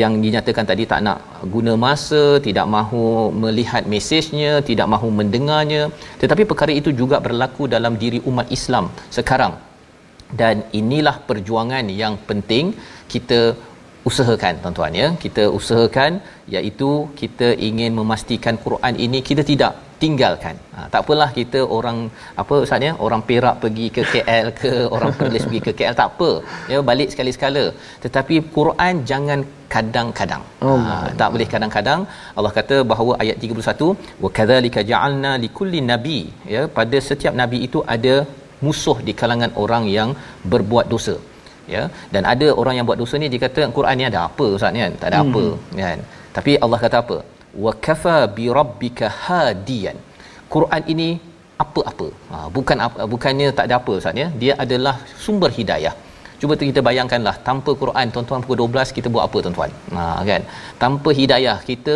yang 0.00 0.12
dinyatakan 0.24 0.66
tadi 0.70 0.84
tak 0.92 1.00
nak 1.06 1.18
guna 1.54 1.72
masa, 1.84 2.22
tidak 2.46 2.66
mahu 2.76 3.02
melihat 3.42 3.84
mesejnya, 3.92 4.52
tidak 4.70 4.88
mahu 4.94 5.08
mendengarnya. 5.18 5.82
Tetapi 6.22 6.42
perkara 6.50 6.72
itu 6.80 6.90
juga 7.00 7.18
berlaku 7.26 7.66
dalam 7.74 7.96
diri 8.02 8.20
umat 8.30 8.48
Islam 8.58 8.86
sekarang. 9.18 9.54
Dan 10.40 10.56
inilah 10.80 11.16
perjuangan 11.28 11.86
yang 12.02 12.14
penting 12.28 12.66
kita 13.12 13.40
usahakan 14.10 14.54
tuan-tuan 14.62 14.94
ya. 15.02 15.08
Kita 15.24 15.44
usahakan 15.58 16.12
iaitu 16.54 16.90
kita 17.20 17.48
ingin 17.68 17.92
memastikan 18.00 18.56
Quran 18.64 18.96
ini 19.06 19.20
kita 19.30 19.44
tidak 19.52 19.74
tinggalkan. 20.02 20.56
Ha, 20.74 20.80
tak 20.92 21.00
apalah 21.04 21.28
kita 21.38 21.60
orang 21.76 21.98
apa 22.42 22.54
ustaz 22.64 22.86
ya, 22.86 22.92
orang 23.06 23.22
Perak 23.28 23.56
pergi 23.62 23.86
ke 23.96 24.02
KL 24.12 24.46
ke 24.60 24.72
orang 24.94 25.12
Perlis 25.18 25.44
pergi 25.48 25.62
ke 25.66 25.72
KL 25.78 25.96
tak 26.00 26.08
apa. 26.12 26.30
Ya 26.72 26.78
balik 26.90 27.08
sekali-sekala. 27.14 27.64
Tetapi 28.04 28.36
Quran 28.56 28.94
jangan 29.10 29.40
kadang-kadang. 29.74 30.42
Oh, 30.68 30.78
ha, 30.86 30.94
tak 31.20 31.28
boleh 31.34 31.48
kadang-kadang. 31.54 32.00
Allah 32.36 32.52
kata 32.58 32.78
bahawa 32.92 33.12
ayat 33.24 33.36
31 33.48 33.90
wa 34.24 34.30
kadzalika 34.38 34.82
ja'alna 34.92 35.32
likulli 35.44 35.82
nabi 35.92 36.20
ya 36.54 36.62
pada 36.78 36.98
setiap 37.08 37.36
nabi 37.42 37.60
itu 37.68 37.80
ada 37.96 38.14
musuh 38.66 38.98
di 39.06 39.12
kalangan 39.20 39.52
orang 39.64 39.86
yang 39.98 40.10
berbuat 40.54 40.88
dosa. 40.94 41.16
Ya 41.74 41.82
dan 42.14 42.22
ada 42.32 42.46
orang 42.60 42.74
yang 42.76 42.86
buat 42.88 42.98
dosa 43.02 43.16
ni 43.22 43.26
dia 43.32 43.40
kata 43.46 43.70
Quran 43.76 43.96
ni 44.00 44.06
ada 44.10 44.20
apa 44.28 44.46
ustaz 44.56 44.74
ni 44.74 44.80
kan? 44.84 44.94
Tak 45.02 45.08
ada 45.10 45.20
hmm. 45.20 45.30
apa 45.30 45.44
kan. 45.84 46.00
Tapi 46.36 46.52
Allah 46.64 46.78
kata 46.84 46.98
apa? 47.04 47.16
Wa 47.64 47.72
kafa 47.86 48.16
bi 48.36 48.46
rabbika 48.58 49.06
hadiyan 49.26 49.98
Quran 50.54 50.82
ini 50.94 51.10
apa-apa. 51.64 52.08
Ha, 52.32 52.36
bukan 52.56 52.76
bukannya 53.12 53.48
tak 53.58 53.66
ada 53.68 53.74
apa 53.80 53.92
ustaz 54.00 54.22
ya. 54.22 54.28
Dia 54.42 54.52
adalah 54.64 54.94
sumber 55.24 55.50
hidayah. 55.58 55.94
Cuba 56.40 56.54
kita 56.60 56.80
bayangkanlah 56.88 57.34
tanpa 57.48 57.70
Quran 57.82 58.06
tuan-tuan 58.14 58.40
pukul 58.44 58.58
12 58.62 58.96
kita 58.96 59.08
buat 59.14 59.24
apa 59.28 59.38
tuan-tuan? 59.44 59.70
Ha 59.96 60.04
kan? 60.30 60.42
Tanpa 60.82 61.10
hidayah 61.20 61.56
kita 61.68 61.94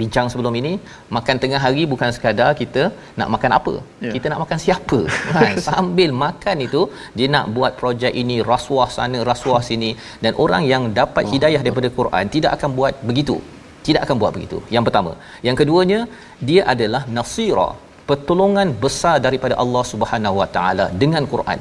bincang 0.00 0.26
sebelum 0.32 0.54
ini 0.60 0.72
makan 1.16 1.36
tengah 1.42 1.60
hari 1.64 1.82
bukan 1.92 2.10
sekadar 2.16 2.50
kita 2.60 2.82
nak 3.18 3.28
makan 3.34 3.50
apa? 3.58 3.74
Yeah. 4.04 4.12
kita 4.16 4.26
nak 4.32 4.40
makan 4.44 4.58
siapa? 4.64 4.98
Kan 5.36 5.56
sambil 5.68 6.12
makan 6.24 6.56
itu 6.66 6.82
dia 7.18 7.28
nak 7.36 7.46
buat 7.56 7.72
projek 7.80 8.12
ini 8.22 8.38
rasuah 8.52 8.88
sana 8.98 9.20
rasuah 9.30 9.62
sini. 9.70 9.90
Dan 10.24 10.34
orang 10.44 10.64
yang 10.72 10.84
dapat 11.00 11.24
hidayah 11.34 11.62
daripada 11.66 11.90
Quran 12.00 12.26
tidak 12.36 12.52
akan 12.58 12.72
buat 12.80 12.94
begitu 13.10 13.38
tidak 13.86 14.02
akan 14.06 14.16
buat 14.22 14.32
begitu. 14.36 14.58
Yang 14.74 14.84
pertama. 14.88 15.12
Yang 15.46 15.56
keduanya 15.60 16.00
dia 16.48 16.62
adalah 16.74 17.02
nasira 17.16 17.68
pertolongan 18.10 18.68
besar 18.84 19.16
daripada 19.26 19.54
Allah 19.62 19.84
Subhanahu 19.92 20.36
Wa 20.40 20.48
Taala 20.56 20.86
dengan 21.02 21.24
Quran. 21.32 21.60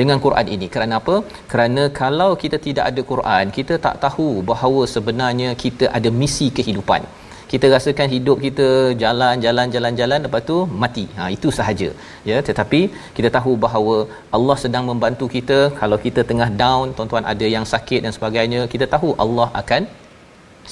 Dengan 0.00 0.18
Quran 0.24 0.46
ini. 0.54 0.66
Kerana 0.74 0.94
apa? 1.02 1.14
Kerana 1.52 1.82
kalau 2.00 2.30
kita 2.42 2.56
tidak 2.66 2.84
ada 2.90 3.02
Quran 3.12 3.44
kita 3.58 3.76
tak 3.86 3.96
tahu 4.04 4.28
bahawa 4.50 4.82
sebenarnya 4.94 5.50
kita 5.64 5.86
ada 5.98 6.10
misi 6.20 6.48
kehidupan. 6.58 7.02
Kita 7.52 7.66
rasakan 7.72 8.08
hidup 8.14 8.38
kita 8.46 8.66
jalan 9.02 9.36
jalan 9.44 9.66
jalan 9.74 9.92
jalan 10.00 10.20
lepas 10.24 10.42
tu 10.50 10.56
mati. 10.82 11.04
Ha 11.18 11.28
itu 11.36 11.48
sahaja. 11.58 11.88
Ya 12.30 12.38
tetapi 12.48 12.80
kita 13.16 13.28
tahu 13.36 13.52
bahawa 13.64 13.94
Allah 14.36 14.56
sedang 14.64 14.84
membantu 14.90 15.28
kita. 15.36 15.58
Kalau 15.80 15.98
kita 16.04 16.22
tengah 16.30 16.50
down 16.62 16.92
tuan-tuan 16.98 17.26
ada 17.32 17.48
yang 17.54 17.64
sakit 17.72 18.02
dan 18.04 18.14
sebagainya 18.16 18.60
kita 18.74 18.88
tahu 18.94 19.10
Allah 19.24 19.48
akan 19.62 19.82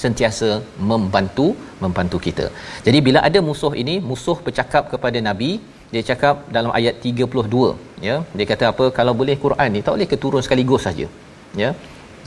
sentiasa 0.03 0.49
membantu 0.91 1.47
membantu 1.83 2.17
kita. 2.27 2.45
Jadi 2.85 2.99
bila 3.07 3.19
ada 3.27 3.39
musuh 3.49 3.73
ini, 3.81 3.95
musuh 4.09 4.37
bercakap 4.45 4.83
kepada 4.93 5.19
Nabi, 5.29 5.51
dia 5.93 6.01
cakap 6.09 6.35
dalam 6.55 6.71
ayat 6.79 6.95
32, 7.09 8.07
ya. 8.07 8.15
Dia 8.37 8.45
kata 8.51 8.65
apa? 8.73 8.85
Kalau 8.97 9.13
boleh 9.21 9.37
Quran 9.45 9.69
ni 9.75 9.81
tak 9.85 9.93
boleh 9.95 10.09
ke 10.11 10.17
turun 10.23 10.43
sekaligus 10.47 10.83
saja. 10.87 11.07
Ya. 11.63 11.71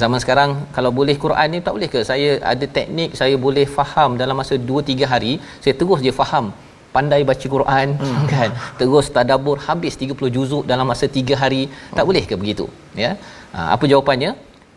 Zaman 0.00 0.18
sekarang 0.24 0.50
kalau 0.76 0.90
boleh 0.98 1.14
Quran 1.24 1.48
ni 1.54 1.58
tak 1.64 1.72
boleh 1.76 1.88
ke 1.94 2.00
saya 2.10 2.28
ada 2.52 2.66
teknik 2.76 3.10
saya 3.20 3.34
boleh 3.46 3.66
faham 3.78 4.10
dalam 4.22 4.36
masa 4.40 4.54
2 4.70 4.84
3 4.90 5.12
hari, 5.12 5.32
saya 5.64 5.74
terus 5.80 6.00
je 6.06 6.12
faham 6.20 6.46
pandai 6.94 7.20
baca 7.30 7.46
Quran 7.54 7.88
hmm. 8.02 8.24
kan 8.32 8.50
terus 8.80 9.08
tadabbur 9.16 9.56
habis 9.66 9.94
30 10.04 10.34
juzuk 10.36 10.64
dalam 10.70 10.86
masa 10.92 11.06
3 11.20 11.42
hari 11.42 11.62
tak 11.96 12.02
oh. 12.04 12.06
boleh 12.10 12.24
ke 12.30 12.34
begitu 12.42 12.66
ya 13.02 13.10
ha, 13.54 13.60
apa 13.74 13.84
jawapannya 13.92 14.30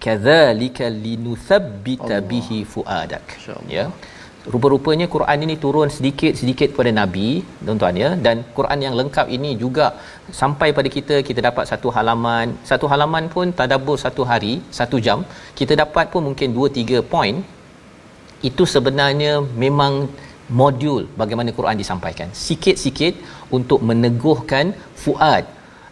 kadzalika 0.06 0.86
linuthabbita 1.06 2.16
bihi 2.32 2.60
fuadak. 2.74 3.24
Ya. 3.78 3.86
Rupa-rupanya 4.54 5.06
Quran 5.14 5.38
ini 5.46 5.56
turun 5.64 5.90
sedikit-sedikit 5.98 6.68
kepada 6.76 6.92
nabi 7.00 7.28
tuan-tuan 7.66 7.96
ya. 8.04 8.10
Dan 8.26 8.44
Quran 8.58 8.80
yang 8.86 8.96
lengkap 9.00 9.28
ini 9.36 9.52
juga 9.64 9.86
sampai 10.42 10.70
pada 10.78 10.90
kita 10.96 11.16
kita 11.30 11.40
dapat 11.50 11.66
satu 11.72 11.88
halaman. 11.96 12.48
Satu 12.72 12.86
halaman 12.92 13.32
pun 13.36 13.56
tadabbur 13.60 13.96
satu 14.06 14.24
hari 14.32 14.54
satu 14.80 15.00
jam. 15.06 15.24
Kita 15.60 15.80
dapat 15.84 16.12
pun 16.12 16.28
mungkin 16.28 16.52
2 16.60 16.76
3 16.80 17.00
point. 17.14 17.40
Itu 18.50 18.64
sebenarnya 18.76 19.34
memang 19.64 19.94
modul 20.62 21.08
bagaimana 21.22 21.56
Quran 21.60 21.80
disampaikan. 21.84 22.28
Sikit-sikit 22.48 23.16
untuk 23.58 23.80
meneguhkan 23.90 24.76
fuad 25.04 25.48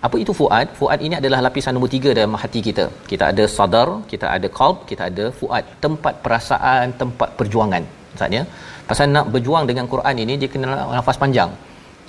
apa 0.05 0.15
itu 0.23 0.33
fuad? 0.39 0.67
Fuad 0.77 0.99
ini 1.07 1.15
adalah 1.21 1.39
lapisan 1.45 1.73
nombor 1.77 1.91
tiga 1.95 2.09
dalam 2.19 2.35
hati 2.43 2.59
kita. 2.67 2.85
Kita 3.11 3.23
ada 3.31 3.43
sadar, 3.55 3.89
kita 4.11 4.25
ada 4.35 4.47
qalb, 4.59 4.77
kita 4.91 5.03
ada 5.09 5.25
fuad, 5.39 5.63
tempat 5.83 6.13
perasaan, 6.23 6.85
tempat 7.01 7.29
perjuangan. 7.39 7.83
Maksudnya, 8.13 8.41
pasal 8.89 9.13
nak 9.15 9.27
berjuang 9.33 9.65
dengan 9.69 9.85
Quran 9.93 10.15
ini 10.23 10.33
dia 10.41 10.49
kena 10.53 10.79
nafas 10.97 11.19
panjang. 11.23 11.51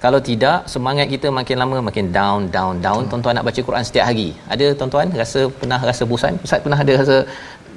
Kalau 0.04 0.18
tidak, 0.28 0.56
semangat 0.72 1.06
kita 1.14 1.28
makin 1.38 1.56
lama 1.62 1.76
makin 1.88 2.06
down, 2.16 2.40
down, 2.56 2.74
down. 2.86 3.02
Tuan-tuan 3.10 3.34
nak 3.38 3.44
baca 3.48 3.60
Quran 3.68 3.84
setiap 3.88 4.06
hari. 4.10 4.28
Ada 4.54 4.66
tuan-tuan 4.78 5.06
rasa 5.22 5.40
pernah 5.60 5.80
rasa 5.90 6.02
bosan? 6.12 6.34
Ustaz 6.46 6.58
pernah 6.64 6.78
ada 6.84 6.92
rasa 7.00 7.16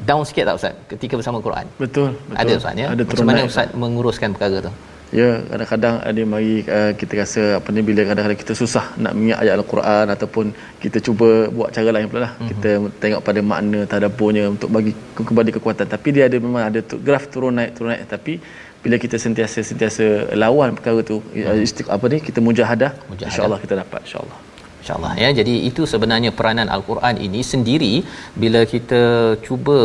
down 0.10 0.24
sikit 0.30 0.44
tak 0.50 0.56
Ustaz 0.60 0.74
ketika 0.92 1.14
bersama 1.20 1.38
Quran? 1.48 1.66
Betul, 1.84 2.10
betul. 2.18 2.42
Ada 2.42 2.54
Ustaz 2.62 2.82
ya. 2.84 2.88
Ada 2.96 3.04
Macam 3.10 3.28
mana 3.30 3.44
Ustaz 3.52 3.68
menguruskan 3.84 4.30
perkara 4.36 4.58
tu? 4.68 4.72
Ya 5.20 5.30
kadang-kadang 5.52 5.96
ada 6.10 6.22
mari 6.32 6.54
uh, 6.78 6.92
kita 7.00 7.14
rasa 7.22 7.42
apa 7.58 7.70
ni 7.76 7.82
bila 7.90 8.02
kadang-kadang 8.10 8.40
kita 8.44 8.54
susah 8.62 8.86
nak 9.04 9.14
mengingat 9.18 9.40
ayat 9.44 9.54
al-Quran 9.60 10.06
ataupun 10.16 10.46
kita 10.84 10.98
cuba 11.08 11.30
buat 11.58 11.70
cara 11.76 11.90
lain 11.96 12.08
pula 12.12 12.22
lah 12.26 12.32
mm-hmm. 12.34 12.50
kita 12.52 12.72
tengok 13.04 13.22
pada 13.28 13.42
makna 13.52 13.80
tadabburnya 13.94 14.44
untuk 14.54 14.70
bagi 14.76 14.94
kembali 15.30 15.52
kekuatan 15.58 15.88
tapi 15.96 16.08
dia 16.16 16.24
ada 16.30 16.38
memang 16.48 16.64
ada 16.70 16.80
tu, 16.92 16.98
graf 17.08 17.26
turun 17.34 17.56
naik 17.60 17.72
turun 17.78 17.90
naik 17.94 18.04
tapi 18.16 18.36
bila 18.84 18.96
kita 19.04 19.18
sentiasa 19.26 19.60
sentiasa 19.70 20.06
lawan 20.44 20.76
perkara 20.80 21.00
tu 21.12 21.18
mm-hmm. 21.22 21.66
istiq 21.68 21.88
apa 21.96 22.06
ni 22.14 22.20
kita 22.28 22.40
mujahadah, 22.48 22.92
mujahadah. 23.12 23.30
insyaallah 23.30 23.60
kita 23.64 23.76
dapat 23.84 24.02
insyaallah 24.08 24.38
insyaallah 24.82 25.14
ya 25.24 25.30
jadi 25.40 25.54
itu 25.70 25.84
sebenarnya 25.94 26.32
peranan 26.40 26.68
al-Quran 26.76 27.16
ini 27.28 27.42
sendiri 27.54 27.94
bila 28.44 28.62
kita 28.74 29.02
cuba 29.48 29.80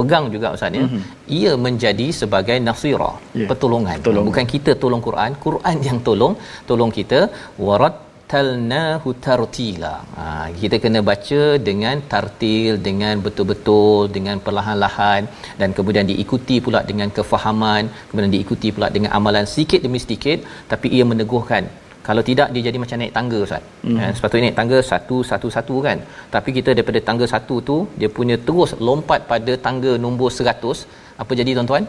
pegang 0.00 0.26
juga 0.34 0.48
ustaz 0.56 0.78
ya 0.80 0.84
mm-hmm. 0.86 1.02
ia 1.40 1.52
menjadi 1.66 2.08
sebagai 2.20 2.58
nasira 2.66 3.12
yeah. 3.40 3.48
pertolongan 3.52 3.98
Tolong. 4.08 4.26
bukan 4.30 4.46
kita 4.54 4.74
tolong 4.82 5.02
Quran 5.08 5.32
Quran 5.46 5.76
yang 5.88 5.98
tolong 6.08 6.34
tolong 6.70 6.92
kita 6.98 7.20
warat 7.68 7.96
warattalnahu 8.28 9.08
tartila 9.24 9.94
ha, 10.16 10.24
kita 10.60 10.76
kena 10.84 11.00
baca 11.10 11.42
dengan 11.68 11.96
tartil 12.12 12.72
dengan 12.86 13.14
betul-betul 13.26 14.12
dengan 14.16 14.36
perlahan-lahan 14.46 15.22
dan 15.60 15.68
kemudian 15.76 16.06
diikuti 16.10 16.56
pula 16.64 16.80
dengan 16.90 17.08
kefahaman 17.16 17.84
kemudian 18.08 18.32
diikuti 18.36 18.68
pula 18.76 18.88
dengan 18.96 19.10
amalan 19.18 19.46
sedikit 19.52 19.80
demi 19.86 20.00
sedikit 20.04 20.38
tapi 20.72 20.86
ia 20.96 21.04
meneguhkan 21.12 21.64
kalau 22.08 22.22
tidak 22.28 22.48
dia 22.54 22.62
jadi 22.66 22.78
macam 22.82 22.96
naik 23.00 23.12
tangga 23.16 23.38
ustaz. 23.46 23.62
Hmm. 23.86 23.98
Eh, 24.02 24.10
sepatutnya 24.16 24.44
naik 24.46 24.58
tangga 24.60 24.78
satu 24.90 25.16
satu 25.30 25.48
satu 25.56 25.74
kan. 25.86 25.98
Tapi 26.34 26.50
kita 26.58 26.70
daripada 26.76 27.00
tangga 27.08 27.26
satu 27.32 27.56
tu 27.70 27.76
dia 28.00 28.08
punya 28.18 28.36
terus 28.46 28.70
lompat 28.88 29.20
pada 29.32 29.54
tangga 29.66 29.92
nombor 30.04 30.30
100. 30.36 30.86
Apa 31.22 31.32
jadi 31.40 31.52
tuan-tuan? 31.56 31.84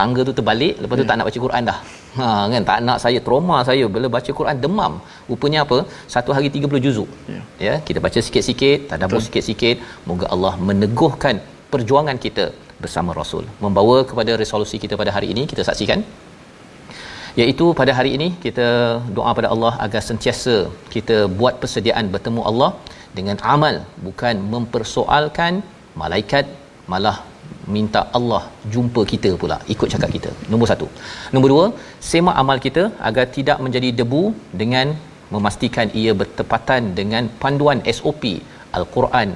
Tangga 0.00 0.20
tu 0.28 0.32
terbalik 0.38 0.74
lepas 0.82 0.96
tu 0.98 1.04
yeah. 1.04 1.10
tak 1.10 1.16
nak 1.18 1.26
baca 1.28 1.38
Quran 1.46 1.62
dah. 1.70 1.78
Ha 2.18 2.26
kan 2.52 2.62
tak 2.70 2.78
nak 2.88 2.98
saya 3.04 3.18
trauma 3.26 3.56
saya 3.68 3.86
bila 3.94 4.06
baca 4.16 4.30
Quran 4.40 4.56
demam. 4.64 4.92
Rupanya 5.30 5.60
apa? 5.66 5.78
Satu 6.14 6.30
hari 6.36 6.50
30 6.56 6.84
juzuk. 6.86 7.10
Yeah. 7.34 7.44
Ya, 7.66 7.74
kita 7.88 7.98
baca 8.06 8.18
sikit-sikit, 8.26 8.78
tadabbur 8.90 9.22
sikit-sikit, 9.28 9.76
moga 10.10 10.28
Allah 10.36 10.54
meneguhkan 10.68 11.38
perjuangan 11.72 12.18
kita 12.26 12.46
bersama 12.84 13.10
Rasul. 13.20 13.46
Membawa 13.64 13.96
kepada 14.10 14.34
resolusi 14.42 14.76
kita 14.84 14.96
pada 15.02 15.12
hari 15.16 15.30
ini 15.34 15.44
kita 15.52 15.64
saksikan 15.70 16.00
iaitu 17.40 17.66
pada 17.80 17.92
hari 17.98 18.10
ini 18.16 18.28
kita 18.44 18.68
doa 19.16 19.30
pada 19.38 19.48
Allah 19.54 19.72
agar 19.84 20.02
sentiasa 20.08 20.56
kita 20.94 21.16
buat 21.40 21.54
persediaan 21.62 22.06
bertemu 22.14 22.42
Allah 22.50 22.70
dengan 23.18 23.38
amal 23.54 23.76
bukan 24.06 24.36
mempersoalkan 24.54 25.52
malaikat 26.02 26.46
malah 26.92 27.16
minta 27.74 28.00
Allah 28.18 28.42
jumpa 28.74 29.02
kita 29.12 29.30
pula 29.42 29.56
ikut 29.74 29.88
cakap 29.94 30.10
kita. 30.16 30.30
Nombor 30.52 30.68
satu. 30.72 30.86
Nombor 31.32 31.48
dua 31.54 31.66
semak 32.10 32.36
amal 32.42 32.58
kita 32.66 32.84
agar 33.08 33.26
tidak 33.36 33.58
menjadi 33.64 33.90
debu 34.00 34.22
dengan 34.62 34.88
memastikan 35.34 35.88
ia 36.00 36.12
bertepatan 36.20 36.82
dengan 36.98 37.24
panduan 37.42 37.80
SOP 37.96 38.24
Al-Quran 38.78 39.30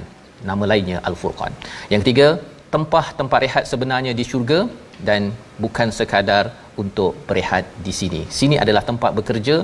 nama 0.49 0.65
lainnya 0.73 0.99
Al-Furqan. 1.09 1.53
Yang 1.93 2.01
ketiga 2.05 2.29
tempah 2.75 3.07
tempat 3.21 3.41
rehat 3.47 3.65
sebenarnya 3.73 4.13
di 4.19 4.25
syurga 4.31 4.61
dan 5.09 5.23
bukan 5.65 5.89
sekadar 5.99 6.45
untuk 6.83 7.13
berehat 7.29 7.65
di 7.87 7.93
sini. 8.01 8.23
Sini 8.39 8.57
adalah 8.65 8.83
tempat 8.91 9.13
bekerja 9.19 9.57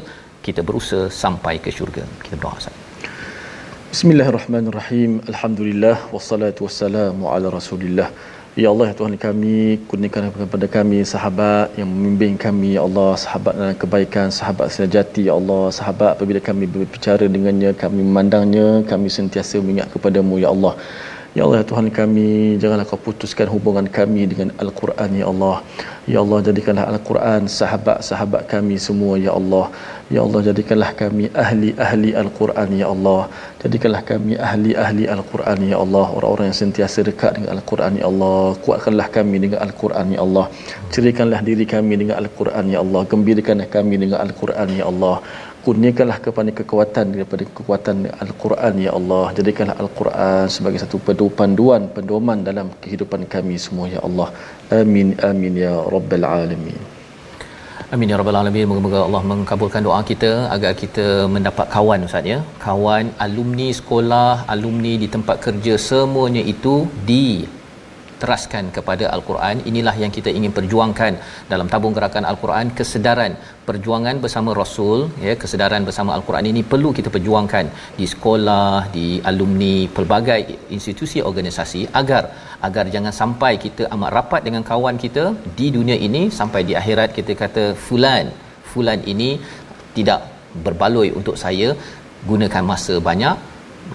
kita 0.46 0.60
berusaha 0.68 1.06
sampai 1.22 1.54
ke 1.64 1.70
syurga. 1.78 2.04
Kita 2.24 2.34
berdoa 2.38 2.60
Ustaz. 2.60 2.76
Bismillahirrahmanirrahim. 3.94 5.10
Alhamdulillah 5.30 5.96
wassalatu 6.14 6.66
wassalamu 6.66 7.28
ala 7.34 7.48
Rasulillah. 7.58 8.08
Ya 8.60 8.68
Allah 8.72 8.86
ya 8.88 8.94
Tuhan 8.98 9.14
kami 9.24 9.80
kurniakan 9.88 10.24
kepada 10.32 10.66
kami 10.76 10.98
sahabat 11.12 11.72
yang 11.80 11.88
membimbing 11.92 12.34
kami 12.44 12.70
ya 12.76 12.82
Allah 12.88 13.10
sahabat 13.22 13.52
dalam 13.58 13.76
kebaikan 13.82 14.26
sahabat 14.38 14.68
sejati 14.76 15.22
ya 15.28 15.34
Allah 15.40 15.62
sahabat 15.78 16.10
apabila 16.16 16.40
kami 16.48 16.68
berbicara 16.74 17.24
dengannya 17.36 17.70
kami 17.82 18.00
memandangnya 18.08 18.66
kami 18.90 19.08
sentiasa 19.16 19.56
mengingat 19.64 19.88
kepadamu 19.94 20.36
ya 20.44 20.52
Allah 20.54 20.74
Ya 21.36 21.42
Allah 21.44 21.58
ya 21.60 21.66
Tuhan 21.70 21.86
kami 21.98 22.28
janganlah 22.62 22.84
kau 22.88 23.00
putuskan 23.04 23.48
hubungan 23.52 23.86
kami 23.98 24.22
dengan 24.30 24.48
Al-Quran 24.62 25.10
ya 25.20 25.26
Allah. 25.32 25.56
Ya 26.12 26.18
Allah 26.22 26.38
jadikanlah 26.48 26.84
Al-Quran 26.92 27.48
sahabat-sahabat 27.58 28.42
kami 28.52 28.76
semua 28.86 29.14
ya 29.26 29.32
Allah. 29.40 29.64
Ya 30.14 30.20
Allah 30.24 30.40
jadikanlah 30.48 30.90
kami 31.02 31.24
ahli-ahli 31.44 32.10
Al-Quran 32.22 32.68
ya 32.80 32.86
Allah. 32.94 33.20
Jadikanlah 33.62 34.02
kami 34.10 34.36
ahli-ahli 34.48 35.04
Al-Quran 35.14 35.58
ya 35.72 35.76
Allah. 35.84 36.04
Orang-orang 36.16 36.46
yang 36.50 36.58
sentiasa 36.62 37.00
dekat 37.08 37.32
dengan 37.38 37.50
Al-Quran 37.56 37.96
ya 38.00 38.04
Allah. 38.12 38.42
Kuatkanlah 38.66 39.08
kami 39.16 39.36
dengan 39.44 39.60
Al-Quran 39.66 40.12
ya 40.16 40.20
Allah. 40.26 40.44
Cerikanlah 40.96 41.40
diri 41.48 41.64
kami 41.74 41.96
dengan 42.02 42.20
Al-Quran 42.22 42.66
ya 42.74 42.80
Allah. 42.84 43.02
Gembirakanlah 43.14 43.68
kami 43.76 43.96
dengan 44.04 44.20
Al-Quran 44.26 44.68
ya 44.80 44.84
Allah 44.92 45.16
kurniakanlah 45.64 46.18
kepada 46.26 46.50
kekuatan 46.60 47.06
daripada 47.14 47.44
kekuatan 47.58 47.96
Al-Quran 48.24 48.74
ya 48.86 48.90
Allah 48.98 49.24
jadikanlah 49.38 49.76
Al-Quran 49.84 50.44
sebagai 50.56 50.80
satu 50.84 50.98
panduan 51.40 51.84
pendoman 51.98 52.40
dalam 52.48 52.68
kehidupan 52.84 53.22
kami 53.34 53.56
semua 53.66 53.86
ya 53.94 54.02
Allah 54.08 54.28
amin 54.80 55.10
amin 55.30 55.54
ya 55.66 55.74
rabbal 55.96 56.26
alamin 56.32 56.80
Amin 57.94 58.10
ya 58.10 58.16
rabbal 58.20 58.36
alamin. 58.40 58.64
Moga-moga 58.68 59.00
Allah 59.06 59.20
mengabulkan 59.30 59.84
doa 59.86 59.98
kita 60.10 60.30
agar 60.54 60.70
kita 60.82 61.06
mendapat 61.34 61.66
kawan 61.74 62.06
Ustaz 62.06 62.24
ya. 62.30 62.38
Kawan 62.62 63.12
alumni 63.24 63.68
sekolah, 63.78 64.48
alumni 64.54 64.92
di 65.02 65.08
tempat 65.14 65.36
kerja 65.46 65.74
semuanya 65.88 66.42
itu 66.52 66.74
di 67.10 67.24
teraskan 68.22 68.64
kepada 68.76 69.04
al-Quran. 69.14 69.56
Inilah 69.70 69.94
yang 70.02 70.12
kita 70.16 70.30
ingin 70.38 70.52
perjuangkan 70.58 71.12
dalam 71.52 71.66
tabung 71.72 71.94
gerakan 71.98 72.26
al-Quran. 72.32 72.66
Kesedaran 72.78 73.34
perjuangan 73.68 74.16
bersama 74.24 74.50
rasul 74.60 74.98
ya 75.26 75.34
kesedaran 75.42 75.82
bersama 75.88 76.10
al-Quran 76.16 76.46
ini 76.50 76.62
perlu 76.72 76.90
kita 76.98 77.08
perjuangkan 77.16 77.66
di 77.98 78.06
sekolah 78.12 78.90
di 78.96 79.08
alumni 79.30 79.74
pelbagai 79.96 80.40
institusi 80.76 81.18
organisasi 81.30 81.82
agar 82.00 82.24
agar 82.68 82.84
jangan 82.94 83.14
sampai 83.20 83.52
kita 83.64 83.86
amat 83.94 84.10
rapat 84.18 84.42
dengan 84.48 84.64
kawan 84.70 84.98
kita 85.04 85.24
di 85.58 85.68
dunia 85.76 85.98
ini 86.08 86.22
sampai 86.40 86.62
di 86.68 86.74
akhirat 86.80 87.10
kita 87.18 87.34
kata 87.42 87.64
fulan 87.86 88.26
fulan 88.72 89.00
ini 89.14 89.30
tidak 89.96 90.20
berbaloi 90.66 91.08
untuk 91.20 91.38
saya 91.44 91.70
gunakan 92.30 92.64
masa 92.72 92.94
banyak 93.08 93.36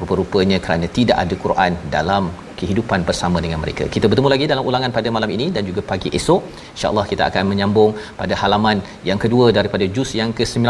rupa-rupanya 0.02 0.58
kerana 0.66 0.86
tidak 0.98 1.18
ada 1.24 1.36
Quran 1.46 1.74
dalam 1.96 2.24
kehidupan 2.60 3.00
bersama 3.10 3.38
dengan 3.46 3.60
mereka. 3.64 3.86
Kita 3.96 4.06
bertemu 4.12 4.30
lagi 4.34 4.46
dalam 4.52 4.66
ulangan 4.70 4.92
pada 4.98 5.10
malam 5.18 5.30
ini 5.38 5.48
dan 5.56 5.64
juga 5.70 5.82
pagi 5.92 6.10
esok. 6.20 6.42
Insya-Allah 6.76 7.06
kita 7.12 7.24
akan 7.30 7.44
menyambung 7.52 7.92
pada 8.22 8.34
halaman 8.42 8.80
yang 9.10 9.20
kedua 9.26 9.54
daripada 9.60 9.88
juz 9.98 10.12
yang 10.22 10.32
ke-19 10.40 10.66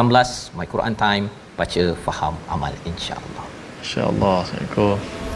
My 0.60 0.68
Quran 0.74 0.96
Time 1.04 1.26
baca 1.60 1.84
faham 2.08 2.36
amal 2.56 2.74
insya-Allah. 2.92 3.46
Insya-Allah. 3.82 4.38
Assalamualaikum. 4.44 5.27